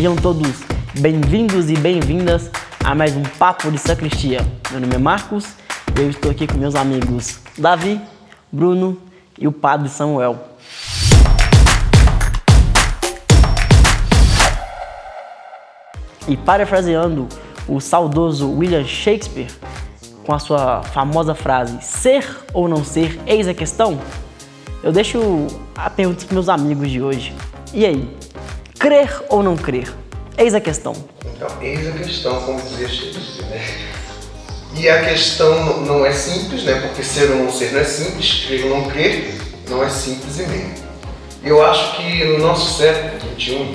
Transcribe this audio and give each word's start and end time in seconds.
Sejam 0.00 0.16
todos 0.16 0.62
bem-vindos 0.98 1.68
e 1.68 1.74
bem-vindas 1.74 2.50
a 2.82 2.94
mais 2.94 3.14
um 3.14 3.22
Papo 3.22 3.70
de 3.70 3.76
Sacristia. 3.76 4.40
Meu 4.70 4.80
nome 4.80 4.94
é 4.94 4.98
Marcos 4.98 5.48
e 5.94 6.00
eu 6.00 6.08
estou 6.08 6.30
aqui 6.30 6.46
com 6.46 6.56
meus 6.56 6.74
amigos 6.74 7.38
Davi, 7.58 8.00
Bruno 8.50 8.96
e 9.38 9.46
o 9.46 9.52
Padre 9.52 9.90
Samuel. 9.90 10.38
E 16.26 16.34
parafraseando 16.34 17.28
o 17.68 17.78
saudoso 17.78 18.50
William 18.50 18.86
Shakespeare, 18.86 19.52
com 20.24 20.32
a 20.32 20.38
sua 20.38 20.82
famosa 20.82 21.34
frase 21.34 21.76
ser 21.82 22.26
ou 22.54 22.66
não 22.66 22.82
ser, 22.82 23.20
eis 23.26 23.46
a 23.46 23.52
questão, 23.52 24.00
eu 24.82 24.92
deixo 24.92 25.20
a 25.76 25.90
pergunta 25.90 26.24
para 26.24 26.32
meus 26.32 26.48
amigos 26.48 26.90
de 26.90 27.02
hoje. 27.02 27.34
E 27.74 27.84
aí, 27.84 28.08
crer 28.80 29.22
ou 29.28 29.42
não 29.42 29.56
crer? 29.56 29.92
Eis 30.38 30.54
a 30.54 30.60
questão. 30.60 30.94
Então, 31.24 31.48
eis 31.60 31.86
a 31.86 31.92
questão, 31.92 32.40
como 32.40 32.60
dizia 32.62 32.88
Shakespeare, 32.88 33.44
né? 33.50 33.62
E 34.74 34.88
a 34.88 35.04
questão 35.04 35.80
não 35.82 36.06
é 36.06 36.12
simples, 36.12 36.64
né? 36.64 36.80
Porque 36.80 37.02
ser 37.02 37.30
ou 37.30 37.36
não 37.36 37.52
ser 37.52 37.72
não 37.72 37.80
é 37.80 37.84
simples, 37.84 38.46
crer 38.46 38.64
ou 38.64 38.70
não 38.70 38.90
crer 38.90 39.34
não 39.68 39.84
é 39.84 39.88
simples 39.90 40.38
e 40.38 40.46
meio. 40.46 40.74
Eu 41.44 41.62
acho 41.64 41.96
que 41.96 42.24
no 42.24 42.38
nosso 42.38 42.78
século 42.78 43.20
XXI, 43.38 43.74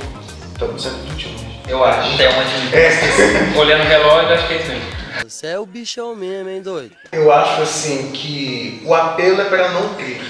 estamos 0.51 0.73
no 0.73 0.79
século 0.79 1.19
XXI, 1.19 1.29
né? 1.29 1.55
Eu 1.67 1.83
acho. 1.83 2.17
Tem 2.17 2.27
uma 2.27 2.43
de... 2.43 2.75
É, 2.75 2.91
Olhando 3.59 3.81
o 3.81 3.87
relógio, 3.87 4.33
acho 4.33 4.47
que 4.47 4.53
é 4.53 4.57
isso 4.57 4.67
mesmo. 4.69 4.95
Você 5.27 5.47
é 5.47 5.59
o 5.59 5.65
bichão 5.65 6.15
mesmo, 6.15 6.49
hein, 6.49 6.61
doido? 6.61 6.91
eu 7.11 7.31
acho 7.31 7.61
assim 7.61 8.11
que 8.11 8.81
o 8.85 8.93
apelo 8.93 9.41
é 9.41 9.45
para 9.45 9.69
não 9.69 9.93
crer. 9.95 10.21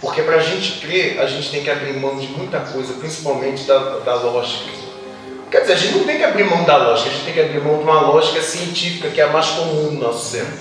Porque 0.00 0.22
para 0.22 0.36
a 0.36 0.40
gente 0.40 0.80
crer, 0.80 1.20
a 1.20 1.26
gente 1.26 1.50
tem 1.50 1.62
que 1.62 1.70
abrir 1.70 1.94
mão 1.94 2.16
de 2.16 2.28
muita 2.28 2.60
coisa, 2.60 2.94
principalmente 2.94 3.64
da, 3.64 3.98
da 3.98 4.14
lógica. 4.14 4.70
Quer 5.50 5.62
dizer, 5.62 5.72
a 5.72 5.76
gente 5.76 5.98
não 5.98 6.04
tem 6.04 6.18
que 6.18 6.24
abrir 6.24 6.44
mão 6.44 6.62
da 6.64 6.76
lógica, 6.76 7.08
a 7.08 7.12
gente 7.12 7.24
tem 7.24 7.34
que 7.34 7.40
abrir 7.40 7.60
mão 7.60 7.78
de 7.78 7.82
uma 7.82 8.00
lógica 8.02 8.40
científica, 8.40 9.08
que 9.08 9.20
é 9.20 9.24
a 9.24 9.28
mais 9.28 9.46
comum 9.48 9.92
no 9.92 10.00
nosso 10.00 10.30
século. 10.30 10.58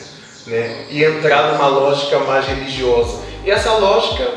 Né? 0.47 0.85
E 0.89 1.03
entrar 1.03 1.51
numa 1.51 1.67
lógica 1.67 2.19
mais 2.19 2.45
religiosa. 2.47 3.21
E 3.45 3.51
essa 3.51 3.73
lógica 3.73 4.27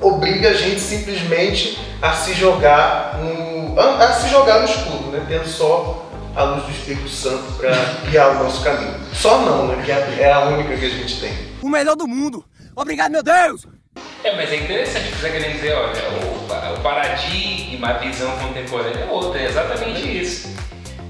obriga 0.00 0.50
a 0.50 0.54
gente 0.54 0.80
simplesmente 0.80 1.78
a 2.00 2.12
se 2.12 2.34
jogar 2.34 3.18
no, 3.18 3.78
a, 3.78 4.04
a 4.04 4.12
se 4.14 4.28
jogar 4.28 4.60
no 4.60 4.64
escuro, 4.64 5.10
né? 5.12 5.24
tendo 5.28 5.46
só 5.46 6.10
a 6.34 6.44
luz 6.44 6.64
do 6.64 6.70
Espírito 6.72 7.08
Santo 7.08 7.52
para 7.58 7.72
guiar 8.10 8.30
o 8.30 8.42
nosso 8.42 8.64
caminho. 8.64 8.98
Só 9.12 9.42
não, 9.42 9.68
né? 9.68 9.82
que 9.84 9.92
é 10.20 10.32
a 10.32 10.40
única 10.46 10.76
que 10.76 10.86
a 10.86 10.90
gente 10.90 11.20
tem. 11.20 11.32
O 11.60 11.68
melhor 11.68 11.94
do 11.94 12.08
mundo! 12.08 12.44
Obrigado, 12.74 13.12
meu 13.12 13.22
Deus! 13.22 13.66
É, 14.24 14.36
mas 14.36 14.52
é 14.52 14.56
interessante 14.56 15.08
você 15.08 15.26
está 15.26 15.30
querendo 15.30 15.54
dizer, 15.54 15.72
olha, 15.74 16.00
o, 16.10 16.76
o 16.76 16.80
paradigma, 16.80 17.88
a 17.88 17.92
visão 17.94 18.38
contemporânea 18.38 19.04
é 19.04 19.10
outra, 19.10 19.40
é 19.40 19.46
exatamente 19.46 20.00
isso. 20.00 20.54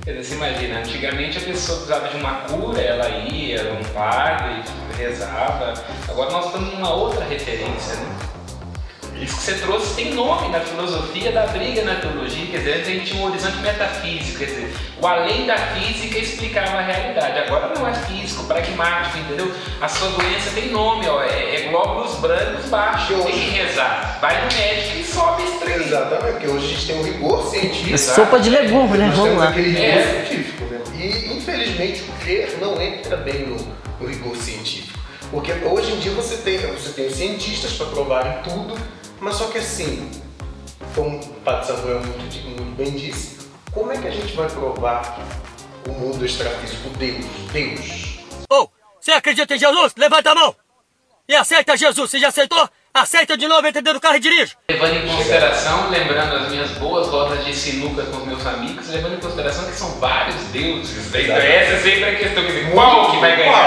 Quer 0.03 0.13
dizer, 0.13 0.25
você 0.25 0.35
imagina, 0.35 0.79
antigamente 0.79 1.39
a 1.39 1.41
pessoa 1.43 1.79
precisava 1.79 2.09
de 2.09 2.17
uma 2.17 2.35
cura, 2.41 2.81
ela 2.81 3.09
ia, 3.09 3.73
um 3.75 3.85
padre, 3.93 4.63
rezava. 4.97 5.75
Agora 6.09 6.31
nós 6.31 6.47
estamos 6.47 6.73
numa 6.73 6.95
outra 6.95 7.25
referência, 7.25 7.97
né? 7.97 8.31
Isso 9.23 9.37
que 9.37 9.42
você 9.42 9.55
trouxe 9.55 9.95
tem 9.95 10.15
nome 10.15 10.48
na 10.48 10.61
filosofia 10.61 11.31
da 11.33 11.47
briga 11.47 11.83
na 11.84 11.95
teologia, 11.97 12.47
quer 12.47 12.59
dizer, 12.59 12.73
antes 12.78 12.89
a 12.89 12.91
gente 12.91 13.06
tinha 13.11 13.23
um 13.23 13.27
horizonte 13.28 13.56
metafísico, 13.59 14.39
quer 14.39 14.45
dizer, 14.47 14.75
o 15.01 15.06
além 15.06 15.47
da 15.47 15.56
física 15.56 16.19
explicava 16.19 16.78
a 16.78 16.83
realidade, 16.83 17.39
agora 17.39 17.73
não 17.75 17.87
é 17.87 17.95
físico, 17.95 18.45
pragmático, 18.45 19.19
entendeu? 19.19 19.53
A 19.81 19.89
sua 19.89 20.09
doença 20.11 20.50
tem 20.55 20.70
nome, 20.70 21.06
ó, 21.09 21.23
é, 21.23 21.56
é 21.56 21.69
glóbulos 21.70 22.15
brancos 22.17 22.67
baixos, 22.69 23.25
tem 23.25 23.33
que 23.33 23.50
rezar. 23.50 24.19
Vai 24.20 24.45
no 24.45 24.53
médico 24.56 24.98
e 24.98 25.05
sobe 25.05 25.43
trem. 25.61 25.77
Exatamente, 25.77 26.33
porque 26.33 26.47
hoje 26.48 26.67
a 26.67 26.69
gente 26.69 26.87
tem 26.87 26.97
um 26.98 27.03
rigor 27.05 27.47
científico. 27.50 27.98
Sopa 27.98 28.41
de 28.41 28.50
legume, 28.50 28.98
né? 28.98 29.06
Nós 29.06 29.17
Vamos 29.19 29.39
lá. 29.39 29.48
aquele 29.50 29.69
rigor 29.70 29.84
É. 29.84 30.25
científico, 30.27 30.65
né? 30.65 30.81
E 30.97 31.37
infelizmente 31.37 32.03
o 32.03 32.12
crer 32.25 32.59
não 32.61 32.81
entra 32.81 33.17
bem 33.17 33.47
no, 33.47 33.56
no 34.00 34.06
rigor 34.09 34.37
científico. 34.37 34.98
Porque 35.31 35.53
hoje 35.53 35.93
em 35.93 35.99
dia 36.00 36.12
você 36.12 36.37
tem, 36.37 36.59
você 36.59 36.91
tem 36.91 37.06
os 37.06 37.15
cientistas 37.15 37.72
para 37.72 37.87
provarem 37.87 38.34
tudo, 38.44 38.77
mas 39.22 39.37
só 39.37 39.47
que 39.47 39.59
assim, 39.59 40.10
como 40.97 41.16
o 41.16 41.41
Padre 41.43 41.69
Samuel 41.69 42.00
muito, 42.00 42.37
muito 42.44 42.77
bem 42.77 42.91
disse, 42.91 43.49
como 43.71 43.93
é 43.93 43.97
que 43.97 44.09
a 44.09 44.10
gente 44.10 44.34
vai 44.34 44.49
provar 44.50 45.16
o 45.88 45.93
mundo 45.93 46.27
extrafísico, 46.27 46.91
Deus? 46.99 47.25
Deus. 47.53 48.19
Ô, 48.50 48.69
você 49.00 49.12
acredita 49.12 49.55
em 49.55 49.59
Jesus? 49.59 49.94
Levanta 49.97 50.33
a 50.33 50.34
mão! 50.34 50.56
E 51.28 51.37
aceita 51.37 51.77
Jesus! 51.77 52.10
Você 52.10 52.19
já 52.19 52.28
aceitou? 52.28 52.69
Aceita 52.93 53.38
de 53.38 53.47
novo, 53.47 53.62
dentro 53.62 53.94
do 53.94 54.00
carro 54.00 54.16
e 54.16 54.21
dirige! 54.21 54.56
Levando 54.69 54.97
em 54.97 55.06
consideração, 55.06 55.89
lembrando 55.89 56.37
as 56.37 56.50
minhas 56.50 56.71
boas 56.72 57.06
rodas 57.06 57.44
de 57.44 57.54
sinuca 57.54 58.03
com 58.03 58.19
os 58.19 58.27
meus 58.27 58.44
amigos, 58.44 58.89
levando 58.89 59.15
em 59.15 59.21
consideração 59.21 59.65
que 59.66 59.77
são 59.77 59.89
vários 60.00 60.37
deuses. 60.47 61.06
Então 61.15 61.37
essa 61.37 61.72
é 61.75 61.81
sempre 61.81 62.04
a 62.04 62.16
questão, 62.16 62.43
qual 62.75 63.12
que 63.12 63.19
vai 63.19 63.37
ganhar? 63.37 63.62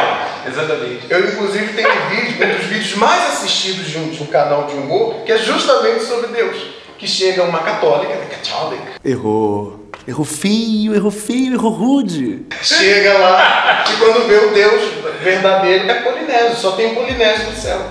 Exatamente. 0.47 1.05
Eu, 1.09 1.27
inclusive, 1.27 1.73
tenho 1.73 1.89
um 1.89 2.09
vídeo, 2.09 2.45
um 2.45 2.57
dos 2.57 2.65
vídeos 2.65 2.95
mais 2.95 3.33
assistidos 3.33 3.87
de 3.87 3.97
um, 3.97 4.09
de 4.09 4.23
um 4.23 4.27
canal 4.27 4.65
de 4.65 4.75
humor, 4.75 5.15
que 5.25 5.31
é 5.31 5.37
justamente 5.37 6.03
sobre 6.03 6.27
Deus. 6.27 6.57
Que 6.97 7.07
chega 7.07 7.43
uma 7.43 7.59
católica, 7.59 8.13
né, 8.15 8.25
católica, 8.29 8.83
Errou. 9.03 9.89
Errou 10.07 10.25
feio, 10.25 10.95
errou 10.95 11.11
feio, 11.11 11.55
errou 11.55 11.71
rude. 11.71 12.45
chega 12.61 13.17
lá 13.17 13.83
e 13.91 13.97
quando 13.97 14.27
vê 14.27 14.35
o 14.37 14.53
Deus 14.53 14.93
verdadeiro 15.21 15.89
é 15.89 15.93
Polinésio, 16.01 16.55
só 16.55 16.71
tem 16.71 16.93
Polinésio 16.93 17.47
no 17.47 17.55
céu. 17.55 17.81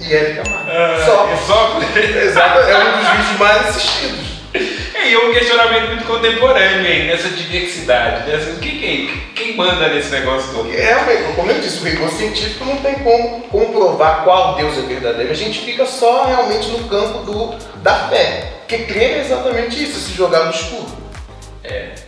E 0.00 0.12
ele 0.12 0.40
Camargo. 0.40 0.70
Só. 1.04 1.28
É 1.28 1.36
só... 1.36 1.80
Exato, 2.22 2.58
é 2.60 2.78
um 2.78 2.98
dos 2.98 3.08
vídeos 3.08 3.38
mais 3.38 3.68
assistidos. 3.68 4.33
E 5.04 5.16
um 5.18 5.32
questionamento 5.34 5.88
muito 5.88 6.06
contemporâneo 6.06 6.86
aí, 6.86 7.06
nessa 7.06 7.28
diversidade. 7.28 8.26
Nessa... 8.30 8.50
O 8.52 8.58
que, 8.58 8.70
que 8.70 9.22
quem 9.34 9.54
manda 9.54 9.88
nesse 9.88 10.08
negócio 10.10 10.50
todo? 10.54 10.72
É, 10.72 11.28
o- 11.30 11.34
como 11.34 11.50
eu 11.50 11.60
disse, 11.60 11.80
o 11.80 11.84
rigor 11.84 12.08
científico 12.10 12.64
não 12.64 12.78
tem 12.78 12.94
como 13.00 13.40
comprovar 13.42 14.24
qual 14.24 14.54
Deus 14.56 14.78
é 14.78 14.80
verdadeiro. 14.82 15.30
A 15.30 15.34
gente 15.34 15.60
fica 15.60 15.84
só 15.84 16.24
realmente 16.24 16.68
no 16.68 16.88
campo 16.88 17.18
do, 17.18 17.54
da 17.82 18.08
fé. 18.08 18.52
Porque 18.60 18.78
crer 18.84 19.18
é 19.18 19.20
exatamente 19.20 19.82
isso, 19.82 20.00
se 20.00 20.14
jogar 20.14 20.44
no 20.44 20.50
escuro. 20.50 20.86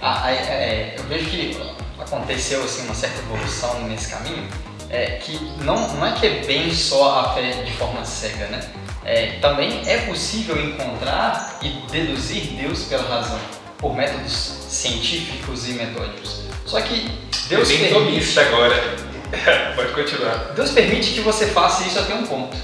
Ah, 0.01 0.23
aí, 0.25 0.37
é, 0.37 0.95
eu 0.97 1.05
vejo 1.05 1.27
que 1.27 1.61
aconteceu 2.01 2.63
assim, 2.63 2.84
uma 2.87 2.95
certa 2.95 3.19
evolução 3.21 3.78
nesse 3.89 4.09
caminho, 4.11 4.49
é, 4.89 5.19
que 5.23 5.39
não, 5.63 5.89
não 5.95 6.07
é 6.07 6.13
que 6.13 6.27
é 6.27 6.31
bem 6.47 6.73
só 6.73 7.21
a 7.21 7.34
fé 7.34 7.43
de 7.63 7.73
forma 7.73 8.05
cega, 8.07 8.47
né? 8.47 8.61
É, 9.09 9.39
também 9.41 9.83
é 9.87 9.99
possível 9.99 10.61
encontrar 10.61 11.61
e 11.62 11.69
deduzir 11.93 12.43
Deus 12.61 12.87
pela 12.87 13.09
razão, 13.09 13.39
por 13.78 13.94
métodos 13.94 14.33
científicos 14.33 15.69
e 15.69 15.75
metódicos. 15.75 16.43
Só 16.67 16.81
que 16.81 17.09
Deus 17.49 17.69
bem 17.69 17.89
permite, 17.89 18.41
agora. 18.41 18.75
Pode 19.77 19.93
continuar. 19.93 20.53
Deus 20.56 20.72
permite 20.72 21.12
que 21.12 21.21
você 21.21 21.47
faça 21.47 21.87
isso 21.87 22.00
até 22.00 22.15
um 22.15 22.27
ponto, 22.27 22.56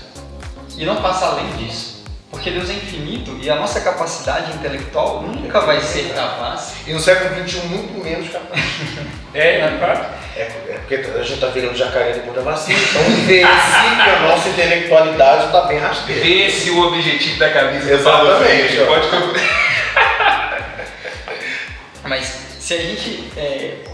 e 0.76 0.84
não 0.84 0.96
passa 0.96 1.26
além 1.26 1.46
disso. 1.58 1.91
Porque 2.32 2.50
Deus 2.50 2.70
é 2.70 2.72
infinito 2.72 3.38
e 3.42 3.50
a 3.50 3.56
nossa 3.56 3.82
capacidade 3.82 4.52
intelectual 4.54 5.22
nunca 5.22 5.60
vai 5.60 5.80
ser 5.82 6.14
capaz 6.14 6.72
E 6.86 6.92
no 6.94 6.98
século 6.98 7.46
XXI, 7.46 7.60
muito 7.68 8.02
menos 8.02 8.28
capaz. 8.30 8.60
É, 9.34 9.60
é 9.60 9.78
fato. 9.78 10.06
É, 10.36 10.42
é 10.42 10.78
porque 10.78 10.94
a 10.94 11.22
gente 11.22 11.40
tá 11.40 11.46
virando 11.46 11.74
jacaré 11.74 12.12
depois 12.12 12.36
da 12.36 12.42
vacina. 12.42 12.78
Então 12.78 13.02
vê-se 13.26 13.46
que 13.46 14.10
a 14.10 14.20
nossa 14.28 14.48
intelectualidade 14.50 15.46
está 15.46 15.62
bem 15.62 15.78
rasteira. 15.78 16.20
Vê 16.22 16.50
se 16.50 16.68
o 16.68 16.86
objetivo 16.86 17.38
da 17.38 17.50
camisa 17.50 17.94
Exatamente. 17.94 18.44
Freire 18.44 18.84
pode 18.84 19.08
Mas 22.04 22.26
se 22.60 22.74
a 22.74 22.78
gente 22.78 23.30
é, 23.38 23.84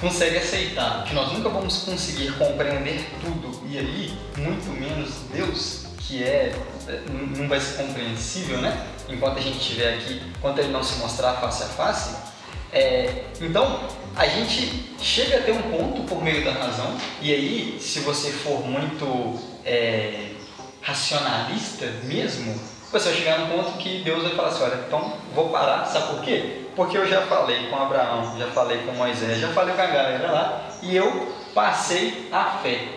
consegue 0.00 0.38
aceitar 0.38 1.04
que 1.04 1.14
nós 1.14 1.30
nunca 1.32 1.50
vamos 1.50 1.84
conseguir 1.84 2.32
compreender 2.32 3.04
tudo 3.20 3.62
e 3.68 3.78
aí 3.78 4.12
muito 4.36 4.70
menos 4.70 5.10
Deus, 5.32 5.86
que 6.10 6.24
é 6.24 6.52
é, 6.88 7.00
não 7.08 7.48
vai 7.48 7.60
ser 7.60 7.84
compreensível, 7.84 8.58
né? 8.58 8.84
Enquanto 9.08 9.38
a 9.38 9.40
gente 9.40 9.58
estiver 9.58 9.94
aqui, 9.94 10.20
enquanto 10.36 10.58
ele 10.58 10.72
não 10.72 10.82
se 10.82 10.98
mostrar 10.98 11.34
face 11.34 11.62
a 11.62 11.66
face, 11.66 12.16
é, 12.72 13.24
então 13.40 13.88
a 14.16 14.26
gente 14.26 14.92
chega 15.00 15.38
a 15.38 15.42
ter 15.42 15.52
um 15.52 15.62
ponto 15.62 16.02
por 16.02 16.22
meio 16.22 16.44
da 16.44 16.52
razão 16.52 16.96
e 17.22 17.32
aí 17.32 17.78
se 17.80 18.00
você 18.00 18.30
for 18.30 18.66
muito 18.66 19.38
é, 19.64 20.30
racionalista 20.82 21.86
mesmo, 22.04 22.60
você 22.90 23.10
vai 23.10 23.18
chegar 23.18 23.38
num 23.38 23.56
ponto 23.56 23.78
que 23.78 24.02
Deus 24.02 24.24
vai 24.24 24.34
falar 24.34 24.48
assim, 24.48 24.62
olha, 24.64 24.84
então 24.86 25.16
vou 25.32 25.48
parar, 25.50 25.84
sabe 25.86 26.14
por 26.14 26.24
quê? 26.24 26.62
Porque 26.74 26.98
eu 26.98 27.06
já 27.06 27.22
falei 27.22 27.68
com 27.68 27.76
Abraão, 27.76 28.36
já 28.36 28.48
falei 28.48 28.78
com 28.78 28.92
Moisés, 28.92 29.38
já 29.38 29.48
falei 29.48 29.74
com 29.74 29.82
a 29.82 29.86
galera 29.86 30.30
lá, 30.30 30.68
e 30.82 30.96
eu 30.96 31.32
passei 31.54 32.28
a 32.32 32.58
fé. 32.62 32.88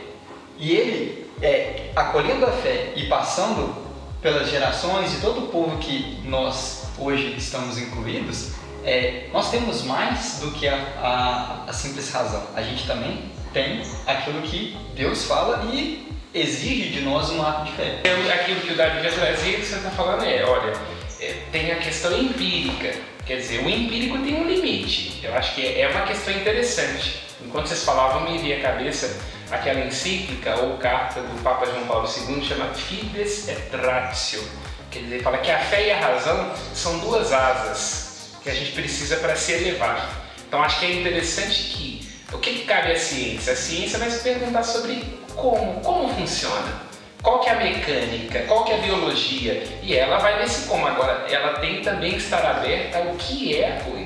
E 0.57 0.71
ele, 0.71 1.27
é, 1.41 1.82
acolhendo 1.95 2.45
a 2.45 2.51
fé 2.51 2.93
e 2.95 3.07
passando 3.07 3.75
pelas 4.21 4.49
gerações 4.49 5.13
e 5.13 5.21
todo 5.21 5.45
o 5.45 5.47
povo 5.47 5.77
que 5.77 6.21
nós 6.25 6.85
hoje 6.97 7.35
estamos 7.37 7.77
incluídos, 7.77 8.51
é, 8.85 9.27
nós 9.31 9.51
temos 9.51 9.83
mais 9.83 10.39
do 10.39 10.51
que 10.51 10.67
a, 10.67 10.75
a, 11.01 11.69
a 11.69 11.73
simples 11.73 12.11
razão. 12.11 12.43
A 12.55 12.61
gente 12.61 12.85
também 12.85 13.31
tem 13.53 13.83
aquilo 14.07 14.41
que 14.41 14.77
Deus 14.95 15.25
fala 15.25 15.65
e 15.71 16.11
exige 16.33 16.89
de 16.89 17.01
nós 17.01 17.29
um 17.29 17.41
ato 17.41 17.65
de 17.65 17.71
fé. 17.73 18.01
Aquilo 18.33 18.61
que 18.61 18.73
o 18.73 18.77
Davi 18.77 19.03
já 19.03 19.11
trazia, 19.11 19.57
que 19.57 19.65
você 19.65 19.75
está 19.75 19.91
falando 19.91 20.23
é, 20.23 20.43
olha, 20.43 20.73
é, 21.19 21.43
tem 21.51 21.71
a 21.71 21.75
questão 21.75 22.17
empírica, 22.17 22.93
Quer 23.25 23.37
dizer, 23.37 23.63
o 23.63 23.69
empírico 23.69 24.17
tem 24.17 24.35
um 24.35 24.45
limite. 24.45 25.21
Eu 25.23 25.33
acho 25.35 25.55
que 25.55 25.65
é 25.65 25.87
uma 25.87 26.01
questão 26.01 26.33
interessante. 26.33 27.23
Enquanto 27.41 27.67
vocês 27.67 27.83
falavam, 27.83 28.29
me 28.29 28.37
veio 28.37 28.57
à 28.57 28.61
cabeça 28.61 29.17
aquela 29.53 29.81
encíclica 29.81 30.55
ou 30.61 30.77
carta 30.77 31.21
do 31.21 31.43
Papa 31.43 31.65
João 31.65 31.85
Paulo 31.85 32.07
II 32.07 32.43
chamada 32.43 32.73
Fides 32.73 33.47
et 33.47 33.75
Ratio. 33.75 34.43
Quer 34.91 34.99
dizer, 34.99 35.23
fala 35.23 35.37
que 35.37 35.51
a 35.51 35.59
fé 35.59 35.87
e 35.87 35.91
a 35.91 35.99
razão 35.99 36.51
são 36.73 36.99
duas 36.99 37.31
asas 37.31 38.33
que 38.43 38.49
a 38.49 38.53
gente 38.53 38.71
precisa 38.73 39.17
para 39.17 39.35
se 39.35 39.53
elevar. 39.53 40.09
Então 40.47 40.61
acho 40.61 40.79
que 40.79 40.85
é 40.85 40.93
interessante 40.93 41.63
que 41.63 42.13
o 42.31 42.37
que, 42.39 42.51
que 42.53 42.65
cabe 42.65 42.91
à 42.91 42.99
ciência? 42.99 43.53
A 43.53 43.55
ciência 43.55 43.99
vai 43.99 44.09
se 44.09 44.21
perguntar 44.21 44.63
sobre 44.63 45.03
como, 45.35 45.79
como 45.81 46.13
funciona. 46.13 46.83
Qual 47.21 47.39
que 47.39 47.47
é 47.47 47.53
a 47.53 47.55
mecânica? 47.55 48.41
Qual 48.47 48.65
que 48.65 48.73
é 48.73 48.75
a 48.75 48.79
biologia? 48.79 49.63
E 49.81 49.95
ela 49.95 50.17
vai 50.17 50.41
nesse 50.41 50.67
como. 50.67 50.85
Agora, 50.85 51.25
ela 51.29 51.59
tem 51.59 51.81
também 51.81 52.11
que 52.11 52.17
estar 52.17 52.45
aberta 52.45 52.97
ao 52.97 53.15
que 53.15 53.55
é 53.55 53.77
a 53.77 53.81
coisa. 53.83 54.02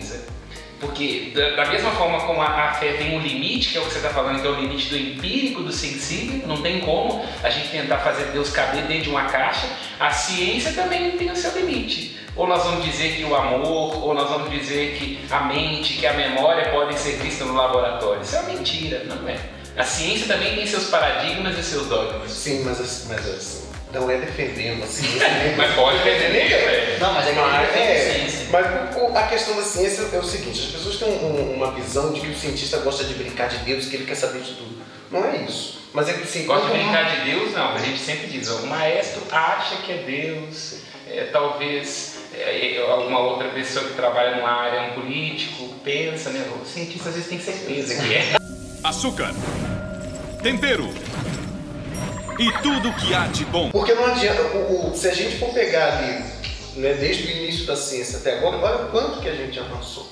Porque 0.80 1.32
da, 1.34 1.64
da 1.64 1.66
mesma 1.72 1.92
forma 1.92 2.20
como 2.22 2.42
a, 2.42 2.70
a, 2.70 2.74
fé 2.74 2.94
tem 2.94 3.18
um 3.18 3.22
limite, 3.22 3.70
que 3.70 3.78
é 3.78 3.82
o 3.82 3.86
que 3.86 3.92
você 3.92 3.98
está 3.98 4.10
falando, 4.10 4.42
que 4.42 4.48
é 4.48 4.50
o 4.50 4.56
limite 4.56 4.90
do 4.90 4.98
empírico, 4.98 5.64
do 5.64 5.72
sensível, 5.72 6.48
não 6.48 6.62
tem 6.62 6.82
como 6.82 7.26
a 7.44 7.50
gente 7.50 7.70
tentar 7.70 7.98
fazer 7.98 8.26
Deus 8.26 8.52
caber 8.52 8.84
dentro 8.84 9.06
de 9.06 9.10
uma 9.10 9.26
caixa, 9.26 9.68
a 10.00 10.12
ciência 10.12 10.72
também 10.74 11.12
tem 11.12 11.32
o 11.32 11.36
seu 11.36 11.52
limite. 11.58 12.18
Ou 12.36 12.46
nós 12.46 12.64
vamos 12.64 12.86
dizer 12.86 13.16
que 13.16 13.24
o 13.24 13.36
amor, 13.36 14.04
ou 14.04 14.14
nós 14.14 14.30
vamos 14.30 14.52
dizer 14.52 14.96
que 14.96 15.20
a 15.32 15.42
mente, 15.46 15.96
que 15.96 16.06
a 16.06 16.14
memória 16.14 16.70
podem 16.70 16.96
ser 16.96 17.18
vistas 17.18 17.48
no 17.48 17.56
laboratório. 17.56 18.22
Isso 18.22 18.36
é 18.36 18.40
uma 18.42 18.50
mentira, 18.54 19.04
não 19.06 19.28
é? 19.28 19.40
A 19.76 19.84
ciência 19.84 20.28
também 20.28 20.56
tem 20.56 20.68
seus 20.68 20.90
paradigmas 20.90 21.58
e 21.58 21.64
seus 21.64 21.88
dogmas. 21.88 22.32
Sim, 22.32 22.64
mas, 22.64 23.08
mas 23.10 23.28
assim, 23.28 23.67
não 24.00 24.10
é 24.10 24.18
defendendo 24.18 24.84
a 24.84 24.88
ciência. 24.88 25.28
mas 25.58 25.74
pode 25.74 26.04
defender, 26.04 26.52
é. 26.52 26.98
Não, 27.00 27.14
mas 27.14 27.28
é 27.28 27.32
que 27.32 27.40
mas, 27.40 27.76
é, 27.76 28.14
ciência. 28.14 28.48
Mas 28.52 29.18
a 29.18 29.28
questão 29.28 29.56
da 29.56 29.64
ciência 29.64 30.08
é 30.14 30.20
o 30.20 30.24
seguinte, 30.24 30.60
as 30.60 30.72
pessoas 30.72 30.98
têm 30.98 31.10
um, 31.10 31.56
uma 31.56 31.72
visão 31.72 32.14
de 32.14 32.22
que 32.22 32.28
o 32.28 32.36
cientista 32.36 32.78
gosta 32.78 33.04
de 33.04 33.14
brincar 33.16 33.48
de 33.50 33.58
Deus, 33.60 33.88
que 33.88 33.96
ele 33.96 34.06
quer 34.06 34.16
saber 34.16 34.42
de 34.42 34.54
tudo. 34.54 34.78
Não 35.12 35.26
é 35.26 35.38
isso. 35.38 35.78
Mas 35.94 36.10
é 36.10 36.14
que 36.14 36.24
assim, 36.24 36.46
Gosta 36.46 36.68
de 36.68 36.74
brincar 36.74 37.04
de 37.16 37.32
Deus? 37.32 37.54
Não, 37.54 37.74
a 37.74 37.80
gente 37.80 37.98
sempre 37.98 38.28
diz, 38.28 38.50
o 38.50 38.68
maestro 38.68 39.24
acha 39.32 39.78
que 39.78 39.92
é 39.92 39.98
Deus, 39.98 40.82
é, 41.10 41.24
talvez 41.32 42.18
é, 42.36 42.86
alguma 42.90 43.20
outra 43.20 43.50
pessoa 43.50 43.86
que 43.86 43.94
trabalha 43.94 44.36
numa 44.36 44.52
área, 44.52 44.92
um 44.92 45.02
político, 45.02 45.74
pensa, 45.84 46.30
né? 46.30 46.46
O 46.62 46.66
cientista 46.66 47.10
às 47.10 47.16
vezes 47.16 47.30
tem 47.30 47.40
certeza 47.40 47.96
que 47.96 48.14
é 48.14 48.36
açúcar, 48.84 49.34
tempero 50.44 50.94
e 52.40 52.52
tudo 52.62 52.94
que 52.94 53.14
há 53.14 53.28
de 53.28 53.46
bom. 53.46 53.70
Porque 53.72 53.94
não 53.94 54.06
adianta, 54.06 54.42
o, 54.42 54.92
o, 54.92 54.96
se 54.96 55.08
a 55.08 55.14
gente 55.14 55.38
for 55.38 55.50
pegar 55.50 55.98
ali, 55.98 56.24
né, 56.76 56.94
desde 56.94 57.28
o 57.28 57.32
início 57.32 57.66
da 57.66 57.76
ciência 57.76 58.20
até 58.20 58.38
agora, 58.38 58.58
olha 58.58 58.86
quanto 58.90 59.22
que 59.22 59.30
a 59.30 59.36
gente 59.36 59.60
avançou. 59.60 60.08